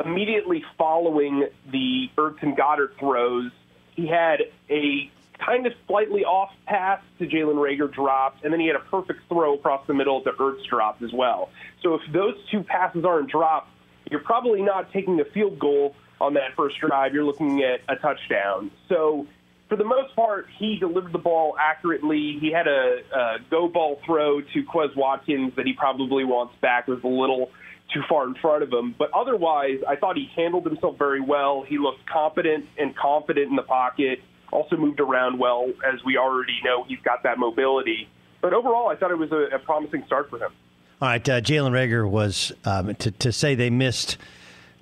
[0.04, 3.50] Immediately following the Ertz and Goedert throws,
[3.94, 8.66] he had a kind of slightly off pass to Jalen Reagor dropped, and then he
[8.66, 11.50] had a perfect throw across the middle to Ertz dropped as well.
[11.82, 13.70] So if those two passes aren't dropped,
[14.10, 17.14] you're probably not taking a field goal on that first drive.
[17.14, 18.70] You're looking at a touchdown.
[18.88, 19.26] So
[19.70, 22.36] for the most part, he delivered the ball accurately.
[22.40, 26.88] He had a, a go ball throw to Quez Watkins that he probably wants back.
[26.88, 27.50] It was a little
[27.94, 28.96] too far in front of him.
[28.98, 31.62] But otherwise, I thought he handled himself very well.
[31.66, 34.18] He looked competent and confident in the pocket.
[34.52, 36.84] Also moved around well, as we already know.
[36.88, 38.08] He's got that mobility.
[38.42, 40.50] But overall, I thought it was a, a promising start for him.
[41.00, 44.18] All right, uh, Jalen Reagor was um, to to say they missed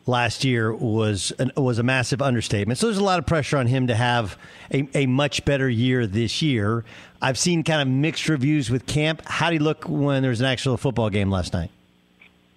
[0.08, 2.78] last year was an, was a massive understatement.
[2.78, 4.38] So there's a lot of pressure on him to have
[4.72, 6.84] a, a much better year this year.
[7.20, 9.22] I've seen kind of mixed reviews with camp.
[9.26, 11.70] How did he look when there was an actual football game last night?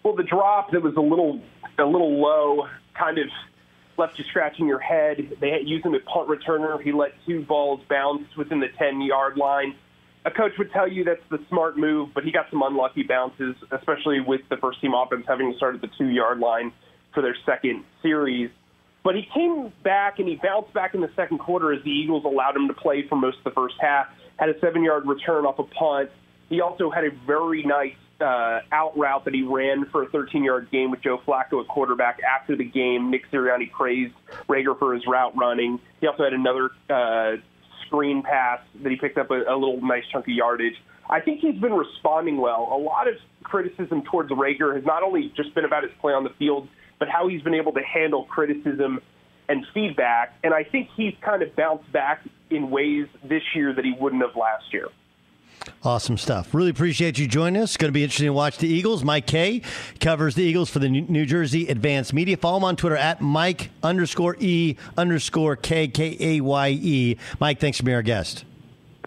[0.04, 1.42] Well, the drop that was a little
[1.78, 3.28] a little low, kind of
[3.98, 5.38] left you scratching your head.
[5.40, 6.82] They had used him at punt returner.
[6.82, 9.76] He let two balls bounce within the 10 yard line.
[10.24, 13.56] A coach would tell you that's the smart move, but he got some unlucky bounces,
[13.72, 16.72] especially with the first team offense having to start at the two yard line
[17.14, 18.50] for their second series.
[19.04, 22.24] But he came back and he bounced back in the second quarter as the Eagles
[22.24, 24.08] allowed him to play for most of the first half.
[24.38, 26.12] Had a seven yard return off a punt.
[26.50, 30.70] He also had a very nice uh, out route that he ran for a 13-yard
[30.72, 33.10] gain with Joe Flacco at quarterback after the game.
[33.10, 34.14] Nick Sirianni praised
[34.48, 35.80] Reagor for his route running.
[36.00, 37.38] He also had another uh,
[37.86, 40.76] screen pass that he picked up a, a little nice chunk of yardage.
[41.10, 42.70] I think he's been responding well.
[42.72, 46.24] A lot of criticism towards Reagor has not only just been about his play on
[46.24, 46.68] the field,
[47.02, 49.02] but how he's been able to handle criticism
[49.50, 50.38] and feedback.
[50.44, 54.22] And I think he's kind of bounced back in ways this year that he wouldn't
[54.22, 54.88] have last year.
[55.84, 56.54] Awesome stuff.
[56.54, 57.72] Really appreciate you joining us.
[57.72, 59.04] It's going to be interesting to watch the Eagles.
[59.04, 59.64] Mike Kaye
[60.00, 62.38] covers the Eagles for the New Jersey Advanced Media.
[62.38, 67.18] Follow him on Twitter at Mike underscore E underscore K K A Y E.
[67.40, 68.46] Mike, thanks for being our guest.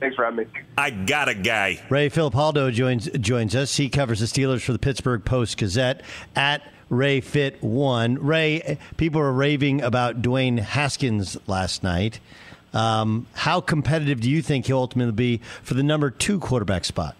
[0.01, 0.47] Thanks for having me.
[0.77, 1.81] I got a guy.
[1.89, 3.77] Ray Fittipaldo joins joins us.
[3.77, 6.03] He covers the Steelers for the Pittsburgh Post Gazette
[6.35, 6.63] at
[6.95, 8.15] Ray Fit One.
[8.25, 12.21] Ray, people are raving about Dwayne Haskins last night.
[12.73, 17.17] Um, how competitive do you think he'll ultimately be for the number two quarterback spot?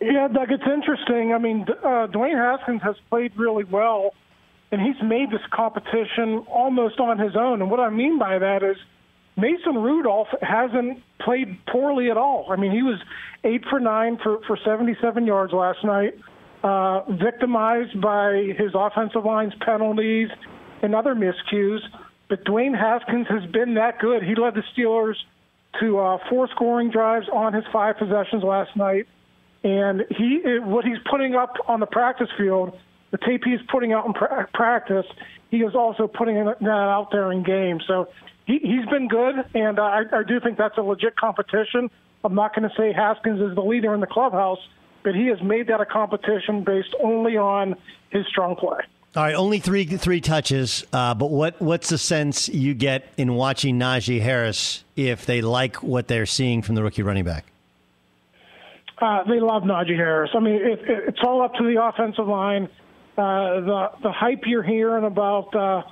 [0.00, 1.32] Yeah, Doug, it's interesting.
[1.32, 4.14] I mean, uh, Dwayne Haskins has played really well,
[4.70, 7.62] and he's made this competition almost on his own.
[7.62, 8.76] And what I mean by that is
[9.36, 12.46] Mason Rudolph hasn't played poorly at all.
[12.50, 13.00] I mean, he was
[13.42, 16.18] eight for nine for, for 77 yards last night,
[16.66, 20.28] uh, victimized by his offensive line's penalties
[20.82, 21.80] and other miscues.
[22.28, 24.22] But Dwayne Haskins has been that good.
[24.22, 25.14] He led the Steelers
[25.80, 29.06] to uh, four scoring drives on his five possessions last night,
[29.62, 32.76] and he what he's putting up on the practice field,
[33.10, 35.06] the tape he's putting out in pra- practice,
[35.50, 37.80] he is also putting that out there in game.
[37.86, 38.08] So
[38.46, 41.90] he, he's been good, and I, I do think that's a legit competition.
[42.24, 44.58] I'm not going to say Haskins is the leader in the clubhouse,
[45.06, 47.76] but he has made that a competition based only on
[48.10, 48.80] his strong play.
[49.14, 50.84] All right, only three three touches.
[50.92, 55.80] Uh, but what what's the sense you get in watching Najee Harris if they like
[55.80, 57.46] what they're seeing from the rookie running back?
[58.98, 60.30] Uh, they love Najee Harris.
[60.34, 62.64] I mean, it, it, it's all up to the offensive line.
[63.16, 65.82] Uh, the the hype you're hearing about uh,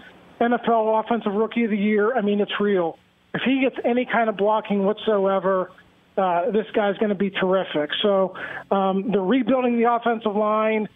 [0.41, 2.17] NFL Offensive Rookie of the Year.
[2.17, 2.99] I mean, it's real.
[3.33, 5.71] If he gets any kind of blocking whatsoever,
[6.17, 7.91] uh, this guy's going to be terrific.
[8.03, 8.37] So
[8.71, 10.89] um, they're rebuilding the offensive line.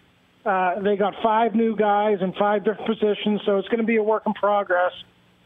[0.45, 3.97] Uh, they got five new guys in five different positions, so it's going to be
[3.97, 4.93] a work in progress.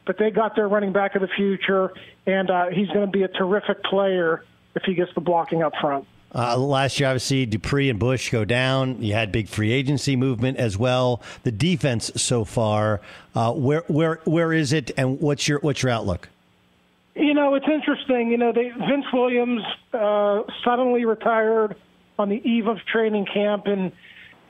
[0.05, 1.91] But they got their running back of the future,
[2.25, 4.43] and uh, he's going to be a terrific player
[4.75, 6.05] if he gets the blocking up front.
[6.35, 9.01] Uh, last year, obviously, Dupree and Bush go down.
[9.01, 11.21] You had big free agency movement as well.
[11.43, 13.01] The defense so far,
[13.35, 16.29] uh, where where where is it, and what's your what's your outlook?
[17.15, 18.29] You know, it's interesting.
[18.29, 19.61] You know, they, Vince Williams
[19.93, 21.75] uh, suddenly retired
[22.17, 23.91] on the eve of training camp, and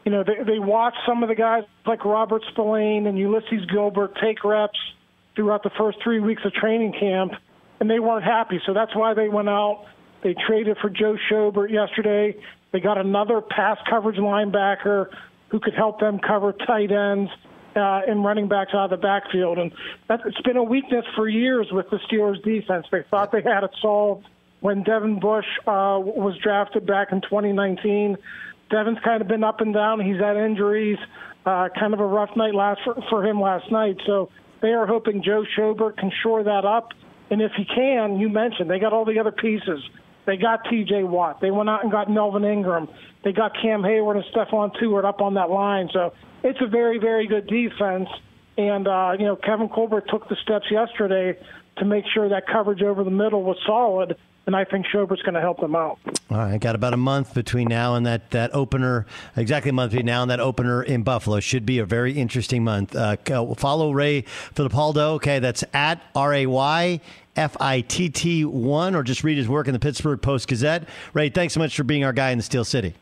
[0.06, 4.18] you know they, they watched some of the guys like Robert Spillane and Ulysees Gilbert
[4.22, 4.80] take reps
[5.36, 7.34] throughout the first three weeks of training camp,
[7.80, 8.62] and they weren't happy.
[8.66, 9.86] So that's why they went out
[10.24, 12.36] they traded for Joe Schobert yesterday.
[12.72, 15.08] They got another pass coverage linebacker
[15.50, 17.30] who could help them cover tight ends
[17.76, 19.58] uh, and running backs out of the backfield.
[19.58, 19.72] And
[20.10, 22.86] it's been a weakness for years with the Steelers' defense.
[22.92, 24.26] They thought they had it solved
[24.60, 28.18] when Devin Bush uh, was drafted back in 2019.
[28.70, 30.00] Devin's kind of been up and down.
[30.00, 30.98] He's had injuries.
[31.46, 33.98] Uh, kind of a rough night last for, for him last night.
[34.06, 34.30] So
[34.62, 36.90] they are hoping Joe Schobert can shore that up.
[37.30, 39.80] And if he can, you mentioned they got all the other pieces.
[40.26, 41.04] They got T.J.
[41.04, 41.42] Watt.
[41.42, 42.88] They went out and got Melvin Ingram.
[43.24, 45.90] They got Cam Hayward and Stephon Tuitt up on that line.
[45.92, 48.10] So it's a very, very good defense.
[48.58, 51.38] And uh, you know, Kevin Colbert took the steps yesterday
[51.78, 54.16] to make sure that coverage over the middle was solid.
[54.46, 56.00] And I think Schobert's going to help them out.
[56.30, 59.06] All right, got about a month between now and that, that opener.
[59.38, 61.40] Exactly a month between now and that opener in Buffalo.
[61.40, 62.94] Should be a very interesting month.
[62.94, 63.16] Uh,
[63.56, 65.14] follow Ray Fittipaldo.
[65.16, 67.00] Okay, that's at R A Y
[67.38, 70.90] F I T T 1, or just read his work in the Pittsburgh Post Gazette.
[71.14, 72.96] Ray, thanks so much for being our guy in the Steel City.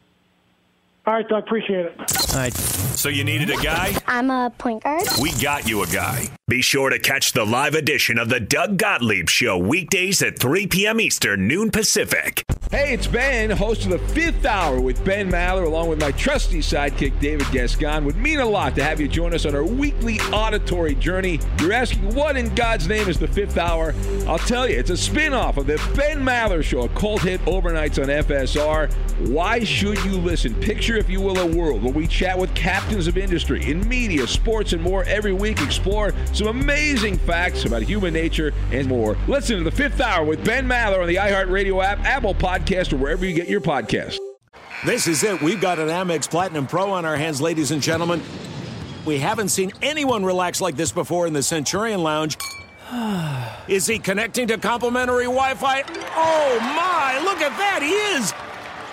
[1.08, 1.96] All right, Doug, appreciate it.
[1.98, 2.54] All right.
[2.54, 3.96] So you needed a guy?
[4.06, 5.02] I'm a point guard.
[5.20, 6.28] We got you a guy.
[6.48, 10.68] Be sure to catch the live edition of the Doug Gottlieb Show weekdays at 3
[10.68, 11.00] p.m.
[11.00, 12.44] Eastern, noon Pacific.
[12.70, 16.60] Hey, it's Ben, host of the Fifth Hour with Ben Maller, along with my trusty
[16.60, 18.06] sidekick David Gascon.
[18.06, 21.40] Would mean a lot to have you join us on our weekly auditory journey.
[21.60, 23.94] You're asking what in God's name is the Fifth Hour?
[24.28, 28.02] I'll tell you, it's a spin-off of the Ben Maller Show, a cult hit overnights
[28.02, 28.92] on FSR.
[29.30, 30.54] Why should you listen?
[30.56, 34.28] Picture, if you will, a world where we chat with captains of industry in media,
[34.28, 35.62] sports, and more every week.
[35.62, 39.18] Explore some amazing facts about human nature and more.
[39.28, 42.98] Listen to the Fifth Hour with Ben Maller on the iHeartRadio app, Apple Podcast, or
[42.98, 44.18] wherever you get your podcast.
[44.86, 45.42] This is it.
[45.42, 48.22] We've got an Amex Platinum Pro on our hands, ladies and gentlemen.
[49.06, 52.38] We haven't seen anyone relax like this before in the Centurion Lounge.
[53.68, 55.84] Is he connecting to complimentary Wi Fi?
[56.16, 57.22] Oh, my!
[57.24, 57.82] Look at that!
[57.82, 58.34] He is!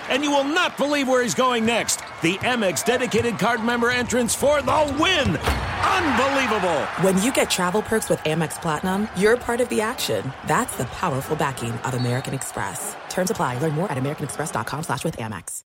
[0.08, 2.00] And you will not believe where he's going next.
[2.22, 5.36] The Amex dedicated card member entrance for the win.
[5.36, 6.80] Unbelievable.
[7.02, 10.32] When you get travel perks with Amex Platinum, you're part of the action.
[10.46, 12.96] That's the powerful backing of American Express.
[13.08, 13.58] Terms apply.
[13.58, 15.62] Learn more at americanexpress.com slash with Amex.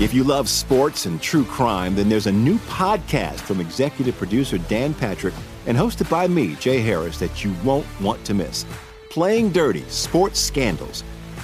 [0.00, 4.56] If you love sports and true crime, then there's a new podcast from executive producer
[4.56, 5.34] Dan Patrick
[5.66, 8.64] and hosted by me, Jay Harris, that you won't want to miss.
[9.10, 11.02] Playing Dirty Sports Scandals.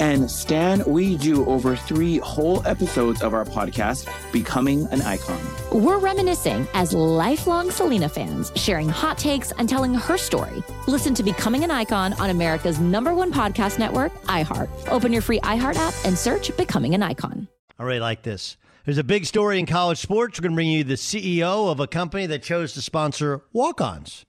[0.00, 5.40] And Stan, we do over three whole episodes of our podcast, Becoming an Icon.
[5.70, 10.62] We're reminiscing as lifelong Selena fans, sharing hot takes and telling her story.
[10.88, 14.68] Listen to Becoming an Icon on America's number one podcast network, iHeart.
[14.88, 17.46] Open your free iHeart app and search Becoming an Icon.
[17.78, 18.56] I really like this.
[18.84, 20.38] There's a big story in college sports.
[20.38, 23.80] We're going to bring you the CEO of a company that chose to sponsor walk
[23.80, 24.26] ons.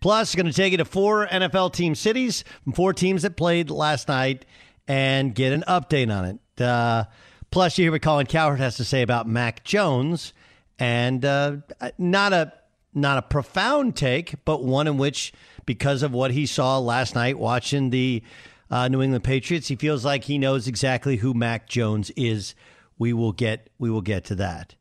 [0.00, 3.36] Plus, it's going to take you to four NFL team cities from four teams that
[3.36, 4.44] played last night
[4.88, 6.62] and get an update on it.
[6.62, 7.04] Uh,
[7.50, 10.32] plus, you hear what Colin Cowherd has to say about Mac Jones,
[10.78, 11.56] and uh,
[11.98, 12.52] not a
[12.94, 15.32] not a profound take, but one in which,
[15.66, 18.22] because of what he saw last night watching the
[18.70, 22.54] uh, New England Patriots, he feels like he knows exactly who Mac Jones is.
[22.98, 24.74] We will get we will get to that.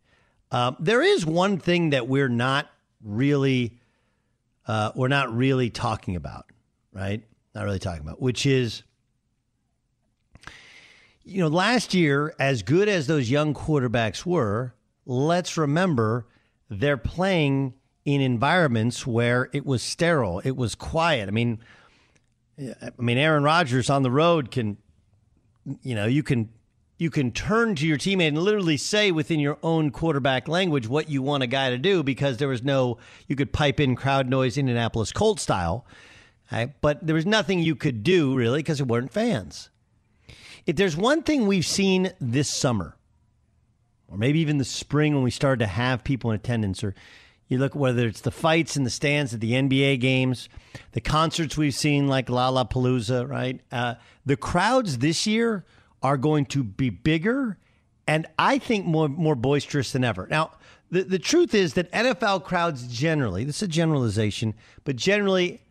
[0.51, 2.69] Um, there is one thing that we're not
[3.03, 3.77] really
[4.67, 6.45] uh, we're not really talking about,
[6.93, 7.21] right?
[7.53, 8.83] Not really talking about, which is
[11.25, 16.27] you know, last year, as good as those young quarterbacks were, let's remember
[16.69, 17.73] they're playing
[18.05, 21.27] in environments where it was sterile, it was quiet.
[21.27, 21.59] I mean,
[22.59, 24.77] I mean, Aaron Rodgers on the road can,
[25.81, 26.49] you know, you can
[26.97, 31.09] you can turn to your teammate and literally say within your own quarterback language what
[31.09, 32.97] you want a guy to do because there was no
[33.27, 35.85] you could pipe in crowd noise Indianapolis Colt style,
[36.51, 36.71] right?
[36.81, 39.69] but there was nothing you could do really because it weren't fans.
[40.65, 42.95] If there's one thing we've seen this summer,
[44.07, 46.95] or maybe even the spring when we started to have people in attendance, or
[47.47, 50.49] you look whether it's the fights in the stands at the NBA games,
[50.93, 53.61] the concerts we've seen like Lollapalooza, right?
[53.71, 53.95] Uh,
[54.25, 55.65] the crowds this year
[56.01, 57.57] are going to be bigger
[58.07, 60.27] and I think more more boisterous than ever.
[60.29, 60.51] Now,
[60.91, 64.53] the the truth is that NFL crowds generally, this is a generalization,
[64.83, 65.61] but generally,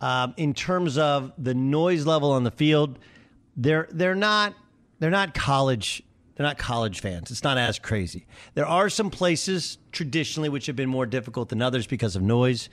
[0.00, 2.98] um, in terms of the noise level on the field,
[3.56, 4.54] they're they're not
[4.98, 6.02] they're not college
[6.36, 7.30] they're not college fans.
[7.30, 8.26] It's not as crazy.
[8.54, 12.68] There are some places traditionally which have been more difficult than others because of noise.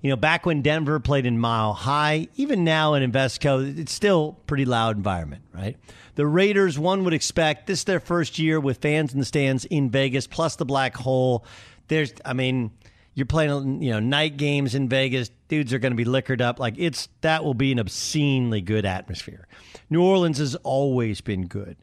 [0.00, 4.38] You know, back when Denver played in Mile High, even now in Invesco, it's still
[4.46, 5.76] pretty loud environment, right?
[6.14, 9.64] The Raiders, one would expect this is their first year with fans in the stands
[9.64, 11.44] in Vegas, plus the black hole.
[11.88, 12.70] There's, I mean,
[13.18, 15.32] you're playing, you know, night games in Vegas.
[15.48, 16.60] Dudes are going to be liquored up.
[16.60, 19.48] Like it's that will be an obscenely good atmosphere.
[19.90, 21.76] New Orleans has always been good.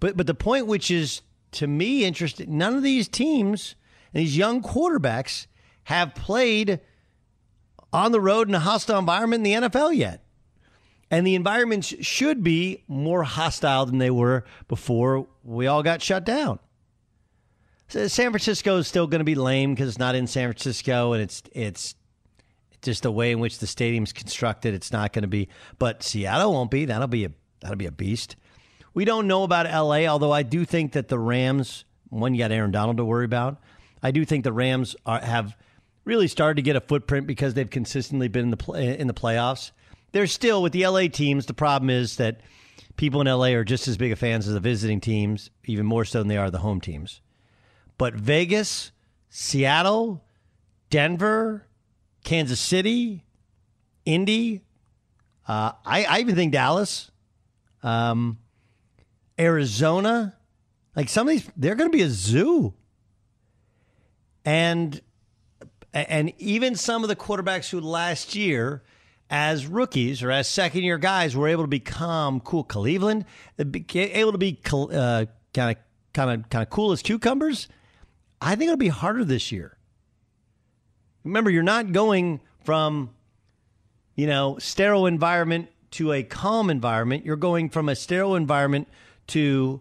[0.00, 3.74] But but the point which is to me interesting, none of these teams
[4.12, 5.46] and these young quarterbacks
[5.84, 6.80] have played
[7.90, 10.22] on the road in a hostile environment in the NFL yet.
[11.10, 16.26] And the environments should be more hostile than they were before we all got shut
[16.26, 16.58] down.
[17.90, 21.22] San Francisco is still going to be lame because it's not in San Francisco and
[21.22, 21.94] it's it's
[22.82, 24.74] just the way in which the stadium's constructed.
[24.74, 26.84] It's not going to be, but Seattle won't be.
[26.84, 28.36] That'll be a that'll be a beast.
[28.94, 32.52] We don't know about LA, although I do think that the Rams, one, you got
[32.52, 33.60] Aaron Donald to worry about.
[34.02, 35.56] I do think the Rams are, have
[36.04, 39.14] really started to get a footprint because they've consistently been in the play, in the
[39.14, 39.70] playoffs.
[40.12, 41.46] They're still with the LA teams.
[41.46, 42.40] The problem is that
[42.96, 46.04] people in LA are just as big of fans as the visiting teams, even more
[46.04, 47.20] so than they are the home teams.
[48.00, 48.92] But Vegas,
[49.28, 50.24] Seattle,
[50.88, 51.66] Denver,
[52.24, 53.26] Kansas City,
[54.06, 54.62] Indy,
[55.46, 57.10] uh, I, I even think Dallas.
[57.82, 58.38] Um,
[59.38, 60.34] Arizona.
[60.96, 62.72] Like some of these, they're going to be a zoo.
[64.46, 64.98] And
[65.92, 68.82] and even some of the quarterbacks who last year,
[69.28, 72.64] as rookies or as second year guys, were able to become cool.
[72.64, 73.26] Cleveland,
[73.58, 75.76] able to be kind of kind
[76.16, 77.68] of kind of cool as cucumbers.
[78.40, 79.76] I think it'll be harder this year.
[81.24, 83.10] Remember, you're not going from
[84.14, 87.24] you know sterile environment to a calm environment.
[87.24, 88.88] You're going from a sterile environment
[89.28, 89.80] to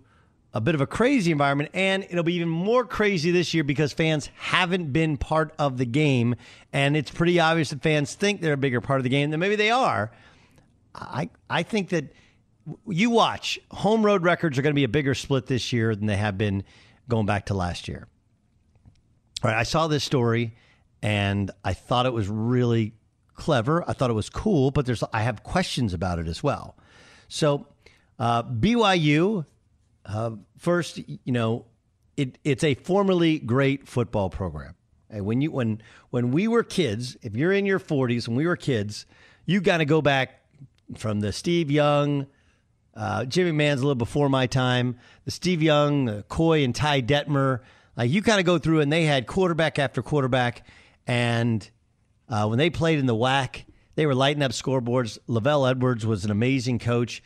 [0.53, 3.93] a bit of a crazy environment, and it'll be even more crazy this year because
[3.93, 6.35] fans haven't been part of the game,
[6.73, 9.39] and it's pretty obvious that fans think they're a bigger part of the game than
[9.39, 10.11] maybe they are.
[10.95, 12.11] I I think that
[12.87, 16.07] you watch home road records are going to be a bigger split this year than
[16.07, 16.63] they have been
[17.07, 18.07] going back to last year.
[19.43, 20.55] All right, I saw this story
[21.01, 22.93] and I thought it was really
[23.35, 23.83] clever.
[23.87, 26.75] I thought it was cool, but there's I have questions about it as well.
[27.29, 27.67] So
[28.17, 29.45] uh, BYU,
[30.05, 31.65] uh, first, you know,
[32.17, 34.75] it, it's a formerly great football program.
[35.09, 38.45] And when you when when we were kids, if you're in your 40s, when we
[38.45, 39.05] were kids,
[39.45, 40.41] you got to go back
[40.97, 42.27] from the Steve Young,
[42.95, 47.03] uh, Jimmy Mann's a little before my time, the Steve Young, the Coy and Ty
[47.03, 47.61] Detmer.
[47.99, 50.65] Like you kind of go through, and they had quarterback after quarterback,
[51.05, 51.69] and
[52.27, 55.19] uh, when they played in the WAC, they were lighting up scoreboards.
[55.27, 57.21] LaVell Edwards was an amazing coach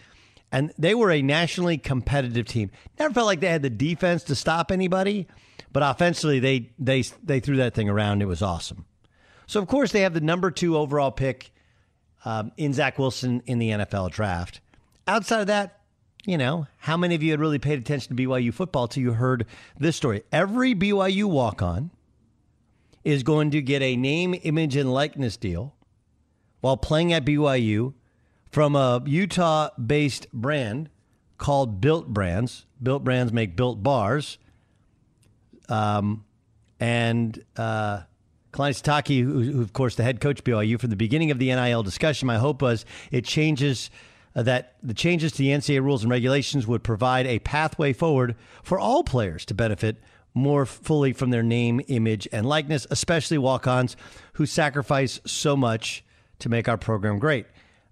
[0.54, 2.70] and they were a nationally competitive team.
[3.00, 5.28] Never felt like they had the defense to stop anybody,
[5.72, 8.22] but offensively they they they threw that thing around.
[8.22, 8.86] It was awesome.
[9.48, 11.52] So of course they have the number two overall pick
[12.24, 14.62] um, in Zach Wilson in the NFL draft.
[15.08, 15.82] Outside of that,
[16.26, 19.14] you know, how many of you had really paid attention to BYU football till you
[19.14, 19.46] heard
[19.78, 20.24] this story?
[20.32, 21.92] Every BYU walk on
[23.04, 25.76] is going to get a name, image, and likeness deal
[26.62, 27.94] while playing at BYU
[28.52, 30.90] from a Utah based brand
[31.38, 32.66] called Built Brands.
[32.82, 34.38] Built Brands make built bars.
[35.68, 36.24] Um,
[36.80, 38.02] and uh,
[38.54, 41.48] Kalani Sitake, who, who, of course, the head coach BYU from the beginning of the
[41.48, 43.90] NIL discussion, my hope was it changes
[44.36, 48.80] that the changes to the NCAA rules and regulations would provide a pathway forward for
[48.80, 49.98] all players to benefit
[50.34, 53.96] more fully from their name, image, and likeness, especially walk ons
[54.34, 56.04] who sacrifice so much
[56.40, 57.46] to make our program great.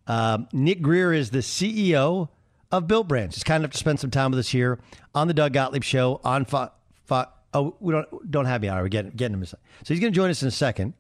[0.08, 2.30] Um, Nick Greer is the CEO
[2.72, 3.36] of Built Brands.
[3.36, 4.80] He's kind enough to spend some time with us here
[5.14, 6.72] on the Doug Gottlieb Show on Fo-
[7.06, 8.82] Fo- Oh, we don't don't have you on.
[8.82, 9.46] We're getting getting him.
[9.46, 10.94] So he's going to join us in a second.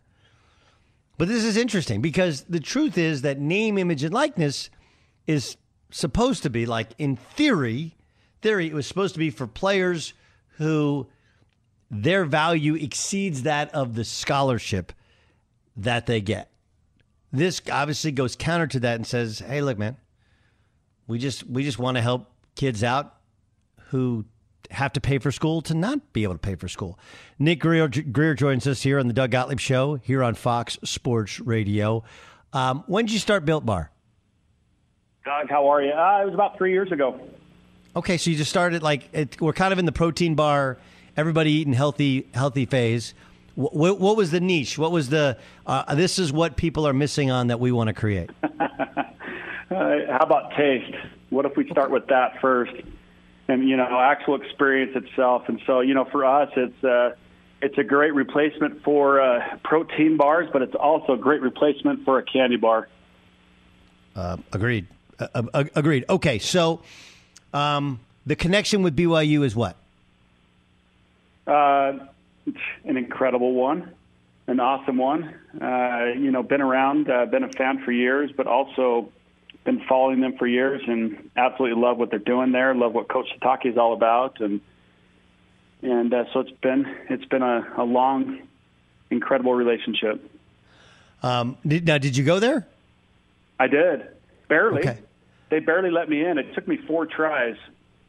[1.17, 4.69] But this is interesting because the truth is that name, image, and likeness
[5.27, 5.57] is
[5.91, 7.95] supposed to be like in theory.
[8.41, 10.13] Theory, it was supposed to be for players
[10.57, 11.07] who
[11.89, 14.93] their value exceeds that of the scholarship
[15.75, 16.49] that they get.
[17.31, 19.97] This obviously goes counter to that and says, "Hey, look, man,
[21.07, 23.15] we just we just want to help kids out
[23.89, 24.25] who
[24.69, 26.99] have to pay for school to not be able to pay for school."
[27.39, 31.39] Nick Greer, Greer joins us here on the Doug Gottlieb Show here on Fox Sports
[31.39, 32.03] Radio.
[32.53, 33.91] Um, when did you start Built Bar?
[35.23, 35.91] Doug, how are you?
[35.91, 37.19] Uh, it was about three years ago.
[37.95, 40.77] Okay, so you just started like it, we're kind of in the protein bar,
[41.15, 43.13] everybody eating healthy, healthy phase.
[43.55, 44.77] What, what was the niche?
[44.77, 45.37] What was the?
[45.67, 48.29] Uh, this is what people are missing on that we want to create.
[48.43, 48.47] uh,
[49.69, 50.95] how about taste?
[51.29, 52.73] What if we start with that first,
[53.47, 55.43] and you know, actual experience itself.
[55.47, 57.11] And so, you know, for us, it's uh,
[57.61, 62.17] it's a great replacement for uh, protein bars, but it's also a great replacement for
[62.17, 62.87] a candy bar.
[64.15, 64.87] Uh, agreed.
[65.21, 66.05] Uh, agreed.
[66.09, 66.81] Okay, so
[67.53, 69.75] um, the connection with BYU is what?
[71.47, 71.93] Uh,
[72.85, 73.93] an incredible one,
[74.47, 75.33] an awesome one.
[75.59, 79.09] Uh, you know, been around, uh, been a fan for years, but also
[79.63, 82.73] been following them for years and absolutely love what they're doing there.
[82.73, 84.61] Love what Coach Sitake is all about, and
[85.81, 88.39] and uh, so it's been it's been a, a long,
[89.09, 90.29] incredible relationship.
[91.23, 92.67] Um, did, now, did you go there?
[93.59, 94.07] I did,
[94.47, 94.79] barely.
[94.79, 94.97] Okay.
[95.51, 96.37] They barely let me in.
[96.37, 97.57] It took me four tries,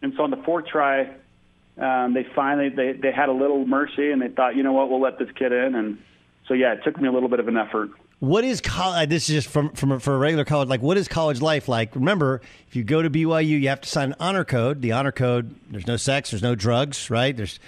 [0.01, 1.11] and so on the fourth try,
[1.77, 4.89] um, they finally they they had a little mercy and they thought, you know what,
[4.89, 5.99] we'll let this kid in, and
[6.47, 7.91] so yeah, it took me a little bit of an effort.
[8.21, 9.09] What is college?
[9.09, 10.69] This is just from from for a regular college.
[10.69, 11.97] Like, what is college life like?
[11.97, 14.81] Remember, if you go to BYU, you have to sign an honor code.
[14.81, 17.37] The honor code, there's no sex, there's no drugs, right?
[17.37, 17.59] There's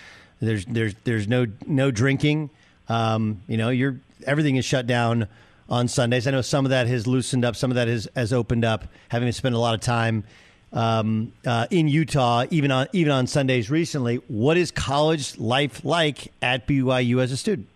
[0.41, 2.51] there's there's there's no no drinking.
[2.89, 5.27] Um, you know, you're everything is shut down
[5.69, 6.27] on Sundays.
[6.27, 8.87] I know some of that has loosened up, some of that has has opened up.
[9.09, 10.25] Having spent a lot of time
[10.73, 14.17] um, uh, in Utah, even on even on Sundays recently.
[14.29, 17.69] What is college life like at BYU as a student?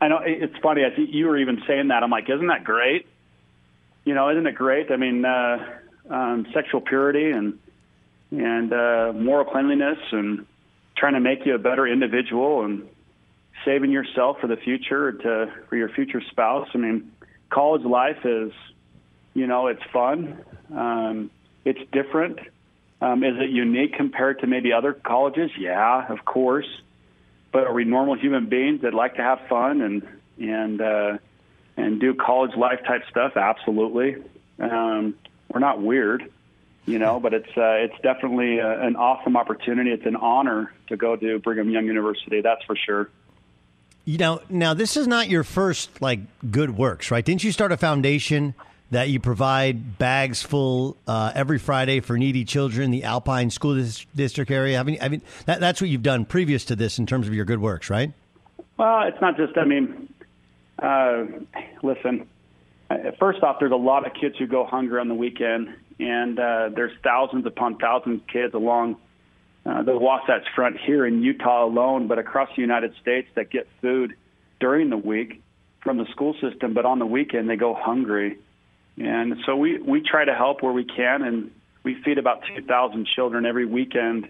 [0.00, 0.82] I know it's funny.
[0.84, 2.02] I think you were even saying that.
[2.02, 3.06] I'm like, isn't that great?
[4.04, 4.90] You know, isn't it great?
[4.90, 5.78] I mean, uh,
[6.10, 7.58] um, sexual purity and
[8.32, 10.46] and uh, moral cleanliness and
[10.96, 12.88] trying to make you a better individual and
[13.64, 16.68] saving yourself for the future to for your future spouse.
[16.74, 17.12] I mean,
[17.52, 18.52] college life is,
[19.34, 20.42] you know, it's fun.
[20.74, 21.30] Um,
[21.64, 22.38] it's different.
[23.00, 25.50] Um, is it unique compared to maybe other colleges?
[25.58, 26.68] Yeah, of course.
[27.52, 31.18] But are we normal human beings that like to have fun and and uh,
[31.76, 33.36] and do college life type stuff?
[33.36, 34.16] Absolutely.
[34.58, 35.14] Um,
[35.52, 36.30] we're not weird,
[36.86, 39.90] you know, but it's uh, it's definitely a, uh, an awesome opportunity.
[39.90, 42.40] It's an honor to go to Brigham Young University.
[42.40, 43.10] That's for sure.
[44.04, 47.24] You know, now this is not your first like good works, right?
[47.24, 48.54] Didn't you start a foundation?
[48.92, 53.82] that you provide bags full uh, every Friday for needy children in the Alpine School
[54.14, 54.78] District area.
[54.78, 57.32] I mean, I mean that, that's what you've done previous to this in terms of
[57.32, 58.12] your good works, right?
[58.76, 59.56] Well, it's not just.
[59.56, 60.12] I mean,
[60.78, 61.24] uh,
[61.82, 62.28] listen.
[62.90, 66.38] Uh, first off, there's a lot of kids who go hungry on the weekend, and
[66.38, 68.96] uh, there's thousands upon thousands of kids along
[69.64, 73.68] uh, the Wasatch Front here in Utah alone, but across the United States that get
[73.80, 74.14] food
[74.60, 75.40] during the week
[75.80, 78.38] from the school system, but on the weekend they go hungry.
[78.98, 81.50] And so we, we try to help where we can, and
[81.82, 84.28] we feed about 2,000 children every weekend,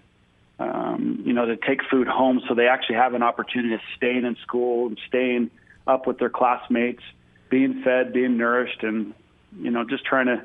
[0.58, 4.16] um, you know, to take food home so they actually have an opportunity to stay
[4.16, 5.50] in school and staying
[5.86, 7.02] up with their classmates,
[7.50, 9.14] being fed, being nourished, and,
[9.58, 10.42] you know, just trying to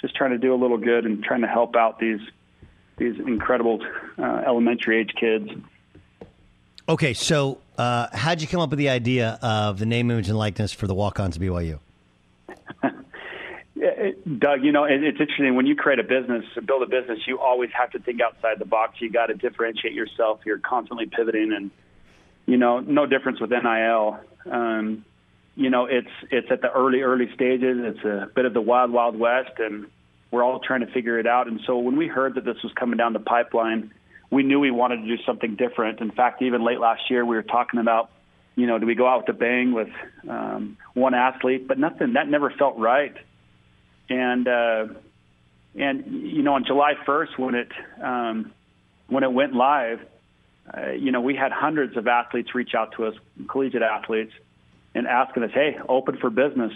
[0.00, 2.20] just trying to do a little good and trying to help out these
[3.02, 3.80] these incredible
[4.18, 5.50] uh, elementary age kids.
[6.88, 10.38] Okay, so uh, how'd you come up with the idea of the name, image, and
[10.38, 11.78] likeness for the walk-ons to BYU?
[14.38, 17.70] Doug, you know, it's interesting when you create a business, build a business, you always
[17.72, 19.00] have to think outside the box.
[19.00, 20.40] You got to differentiate yourself.
[20.44, 21.70] You're constantly pivoting, and
[22.46, 24.18] you know, no difference with NIL.
[24.50, 25.04] Um,
[25.56, 27.78] you know, it's it's at the early early stages.
[27.80, 29.86] It's a bit of the wild wild west, and
[30.32, 31.46] we're all trying to figure it out.
[31.46, 33.92] And so when we heard that this was coming down the pipeline,
[34.30, 36.00] we knew we wanted to do something different.
[36.00, 38.10] In fact, even late last year, we were talking about,
[38.56, 39.90] you know, do we go out with a bang with
[40.28, 41.68] um, one athlete?
[41.68, 43.14] But nothing that never felt right
[44.12, 44.86] and uh,
[45.74, 47.68] and you know on July 1st when it
[48.02, 48.52] um,
[49.08, 50.00] when it went live,
[50.72, 53.14] uh, you know we had hundreds of athletes reach out to us,
[53.48, 54.32] collegiate athletes,
[54.94, 56.72] and asking us, "Hey, open for business."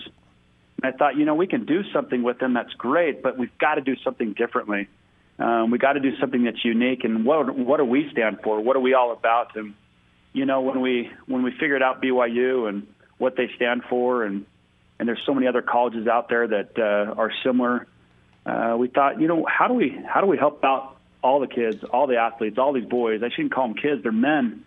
[0.82, 3.56] And I thought, you know, we can do something with them that's great, but we've
[3.58, 4.88] got to do something differently.
[5.38, 7.04] Um, we got to do something that's unique.
[7.04, 8.60] And what what do we stand for?
[8.60, 9.56] What are we all about?
[9.56, 9.74] And
[10.32, 12.86] you know, when we when we figured out BYU and
[13.18, 14.46] what they stand for and
[14.98, 17.86] and there's so many other colleges out there that uh, are similar.
[18.44, 21.46] Uh, we thought, you know, how do we how do we help out all the
[21.46, 23.22] kids, all the athletes, all these boys?
[23.22, 24.64] I shouldn't call them kids; they're men,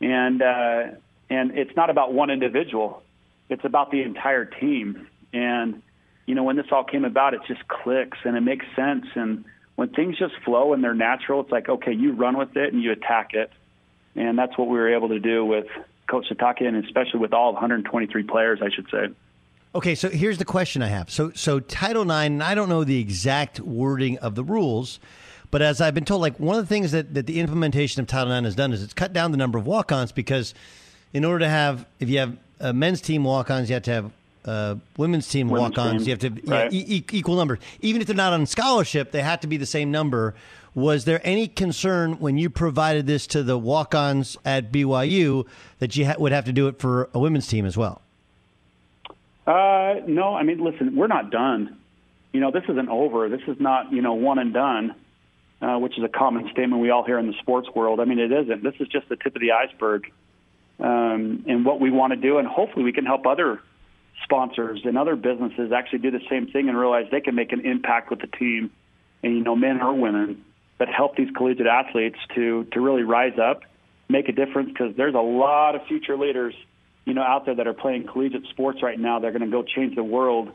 [0.00, 0.82] and uh,
[1.30, 3.02] and it's not about one individual;
[3.48, 5.06] it's about the entire team.
[5.32, 5.82] And
[6.26, 9.06] you know, when this all came about, it just clicks and it makes sense.
[9.14, 12.72] And when things just flow and they're natural, it's like, okay, you run with it
[12.72, 13.50] and you attack it.
[14.14, 15.66] And that's what we were able to do with
[16.06, 19.08] Coach Sitake and especially with all 123 players, I should say.
[19.74, 21.10] Okay, so here's the question I have.
[21.10, 25.00] So, so Title IX, I don't know the exact wording of the rules,
[25.52, 28.06] But as I've been told, like one of the things that, that the implementation of
[28.06, 30.54] Title IX has done is it's cut down the number of walk-ons because
[31.12, 34.12] in order to have, if you have a men's team walk-ons, you have to have
[34.44, 36.04] uh, women's team Women's walk-ons.
[36.04, 36.72] team, You have to right.
[36.72, 37.58] yeah, e- e- equal numbers.
[37.80, 40.34] Even if they're not on scholarship, they have to be the same number.
[40.74, 45.46] Was there any concern when you provided this to the walk-ons at BYU
[45.80, 48.00] that you ha- would have to do it for a women's team as well?
[49.46, 51.76] Uh, no, I mean, listen, we're not done.
[52.32, 53.28] You know, this isn't over.
[53.28, 54.94] This is not, you know, one and done,
[55.60, 58.00] uh, which is a common statement we all hear in the sports world.
[58.00, 58.62] I mean, it isn't.
[58.62, 60.10] This is just the tip of the iceberg.
[60.80, 63.60] Um, and what we want to do, and hopefully we can help other
[64.24, 67.64] sponsors and other businesses actually do the same thing and realize they can make an
[67.66, 68.70] impact with the team,
[69.22, 70.44] and you know, men or women,
[70.78, 73.62] that help these collegiate athletes to to really rise up,
[74.08, 74.68] make a difference.
[74.68, 76.54] Because there's a lot of future leaders,
[77.04, 79.18] you know, out there that are playing collegiate sports right now.
[79.18, 80.50] They're going to go change the world.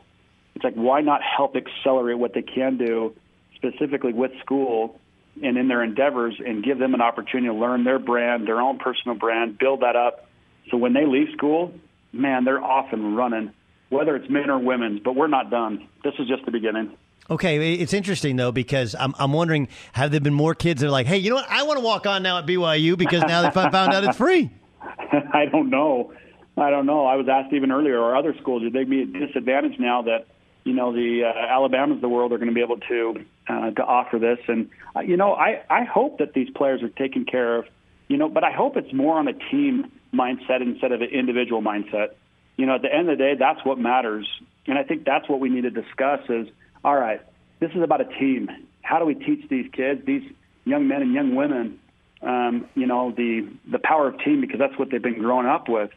[0.54, 3.14] It's like why not help accelerate what they can do,
[3.54, 5.00] specifically with school
[5.40, 8.78] and in their endeavors, and give them an opportunity to learn their brand, their own
[8.78, 10.28] personal brand, build that up.
[10.70, 11.72] So when they leave school,
[12.12, 13.52] man, they're off and running,
[13.90, 15.00] whether it's men or women's.
[15.00, 15.88] But we're not done.
[16.04, 16.96] This is just the beginning.
[17.30, 20.90] Okay, it's interesting though because I'm I'm wondering have there been more kids that are
[20.90, 21.50] like, hey, you know what?
[21.50, 24.50] I want to walk on now at BYU because now they found out it's free.
[25.32, 26.12] I don't know.
[26.56, 27.06] I don't know.
[27.06, 30.26] I was asked even earlier, are other schools would they be at disadvantage now that
[30.64, 33.70] you know the uh, Alabamas of the world are going to be able to uh,
[33.70, 34.38] to offer this?
[34.48, 37.66] And uh, you know, I I hope that these players are taken care of.
[38.08, 41.62] You know, but I hope it's more on a team mindset instead of an individual
[41.62, 42.14] mindset.
[42.58, 44.26] You know, at the end of the day, that's what matters,
[44.66, 46.20] and I think that's what we need to discuss.
[46.28, 46.48] Is
[46.84, 47.22] all right.
[47.60, 48.50] This is about a team.
[48.82, 50.30] How do we teach these kids, these
[50.64, 51.78] young men and young women,
[52.20, 55.68] um, you know, the the power of team because that's what they've been growing up
[55.68, 55.90] with,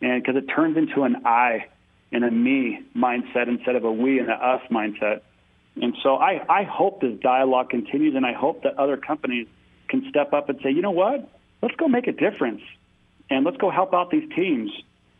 [0.00, 1.66] and because it turns into an I
[2.10, 5.20] and a me mindset instead of a we and a us mindset.
[5.80, 9.46] And so I, I hope this dialogue continues, and I hope that other companies
[9.88, 11.28] can step up and say, you know what,
[11.62, 12.62] let's go make a difference,
[13.30, 14.70] and let's go help out these teams,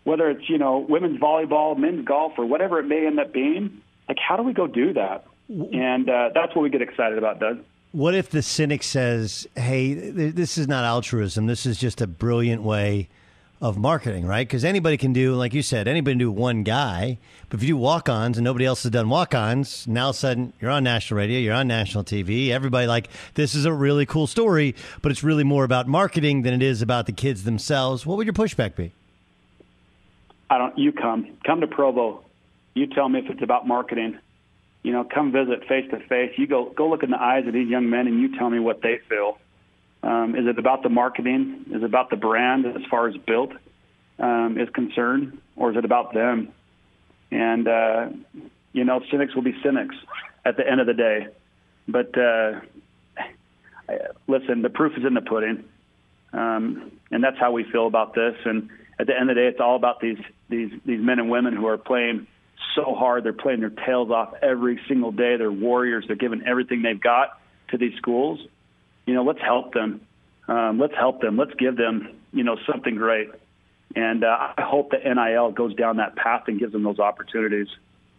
[0.05, 3.82] whether it's you know women's volleyball, men's golf, or whatever it may end up being.
[4.09, 5.26] Like, how do we go do that?
[5.49, 7.61] And uh, that's what we get excited about, Doug.
[7.92, 11.46] What if the cynic says, "Hey, this is not altruism.
[11.46, 13.09] This is just a brilliant way
[13.61, 14.46] of marketing, right?
[14.46, 17.18] Because anybody can do, like you said, anybody can do one guy.
[17.49, 20.18] But if you do walk-ons and nobody else has done walk-ons, now all of a
[20.18, 22.51] sudden you're on national radio, you're on national TV.
[22.51, 26.55] Everybody like this is a really cool story, but it's really more about marketing than
[26.55, 28.07] it is about the kids themselves.
[28.07, 28.92] What would your pushback be?
[30.51, 30.78] I don't.
[30.78, 32.24] You come, come to Provo.
[32.74, 34.18] You tell me if it's about marketing.
[34.82, 36.32] You know, come visit face to face.
[36.36, 38.59] You go, go look in the eyes of these young men, and you tell me
[38.59, 39.38] what they feel.
[40.03, 41.64] Um, is it about the marketing?
[41.70, 43.53] Is it about the brand as far as built
[44.18, 46.53] um, is concerned, or is it about them?
[47.30, 48.09] And uh,
[48.72, 49.96] you know, cynics will be cynics
[50.44, 51.26] at the end of the day.
[51.88, 52.61] But uh,
[54.26, 55.64] listen, the proof is in the pudding,
[56.32, 58.36] um, and that's how we feel about this.
[58.44, 60.18] And at the end of the day, it's all about these
[60.49, 62.26] these these men and women who are playing
[62.74, 63.24] so hard.
[63.24, 65.36] They're playing their tails off every single day.
[65.36, 66.05] They're warriors.
[66.07, 68.40] They're giving everything they've got to these schools.
[69.07, 70.01] You know, let's help them.
[70.49, 71.36] Um, let's help them.
[71.36, 73.30] Let's give them, you know, something great.
[73.94, 77.68] And uh, I hope that NIL goes down that path and gives them those opportunities.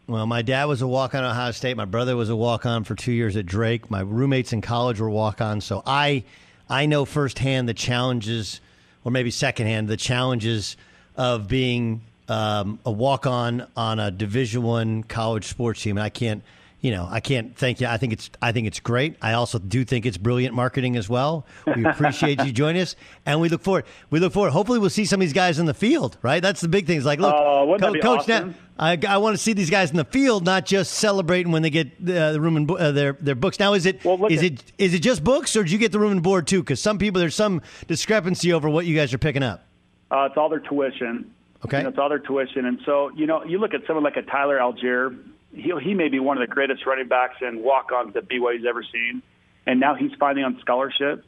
[0.08, 1.78] Well, my dad was a walk on Ohio State.
[1.78, 3.92] My brother was a walk on for two years at Drake.
[3.92, 5.62] My roommates in college were walk on.
[5.62, 6.24] So I,
[6.68, 8.60] I know firsthand the challenges,
[9.04, 10.78] or maybe secondhand, the challenges
[11.16, 15.98] of being um, a walk on on a Division One college sports team.
[15.98, 16.44] And I can't,
[16.82, 17.88] you know, I can't thank you.
[17.88, 19.16] I think it's, I think it's great.
[19.22, 21.46] I also do think it's brilliant marketing as well.
[21.76, 23.86] We appreciate you joining us, and we look forward.
[24.10, 24.52] We look forward.
[24.52, 26.18] Hopefully, we'll see some of these guys in the field.
[26.22, 26.42] Right?
[26.42, 26.98] That's the big thing.
[26.98, 28.20] It's like, look, Oh, Co- coach.
[28.30, 28.50] awesome?
[28.50, 28.56] Now,
[28.86, 31.70] I, I want to see these guys in the field, not just celebrating when they
[31.70, 33.60] get uh, the room and bo- uh, their their books.
[33.60, 34.00] Now, is it
[34.30, 36.62] is it is it just books, or do you get the room and board too?
[36.62, 39.66] Because some people there's some discrepancy over what you guys are picking up.
[40.12, 41.30] Uh, it's all their tuition.
[41.66, 41.80] Okay.
[41.80, 42.66] You know, it's all their tuition.
[42.66, 45.14] And so, you know, you look at someone like a Tyler Allgeier,
[45.54, 48.66] he, he may be one of the greatest running backs and walk ons that BYU's
[48.68, 49.22] ever seen.
[49.66, 51.26] And now he's finally on scholarship.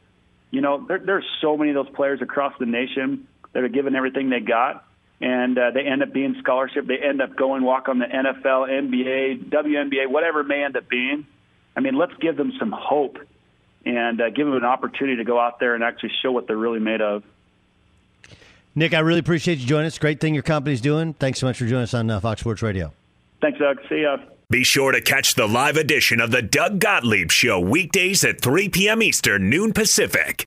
[0.50, 3.94] You know, there, there's so many of those players across the nation that are given
[3.94, 4.84] everything they got.
[5.20, 6.86] And uh, they end up being scholarship.
[6.86, 10.88] They end up going walk on the NFL, NBA, WNBA, whatever it may end up
[10.88, 11.26] being.
[11.76, 13.18] I mean, let's give them some hope
[13.84, 16.56] and uh, give them an opportunity to go out there and actually show what they're
[16.56, 17.22] really made of.
[18.74, 19.98] Nick, I really appreciate you joining us.
[19.98, 21.14] Great thing your company's doing.
[21.14, 22.92] Thanks so much for joining us on uh, Fox Sports Radio.
[23.42, 23.78] Thanks, Doug.
[23.88, 24.16] See ya.
[24.48, 28.68] Be sure to catch the live edition of the Doug Gottlieb Show weekdays at 3
[28.68, 29.02] p.m.
[29.02, 30.46] Eastern, noon Pacific.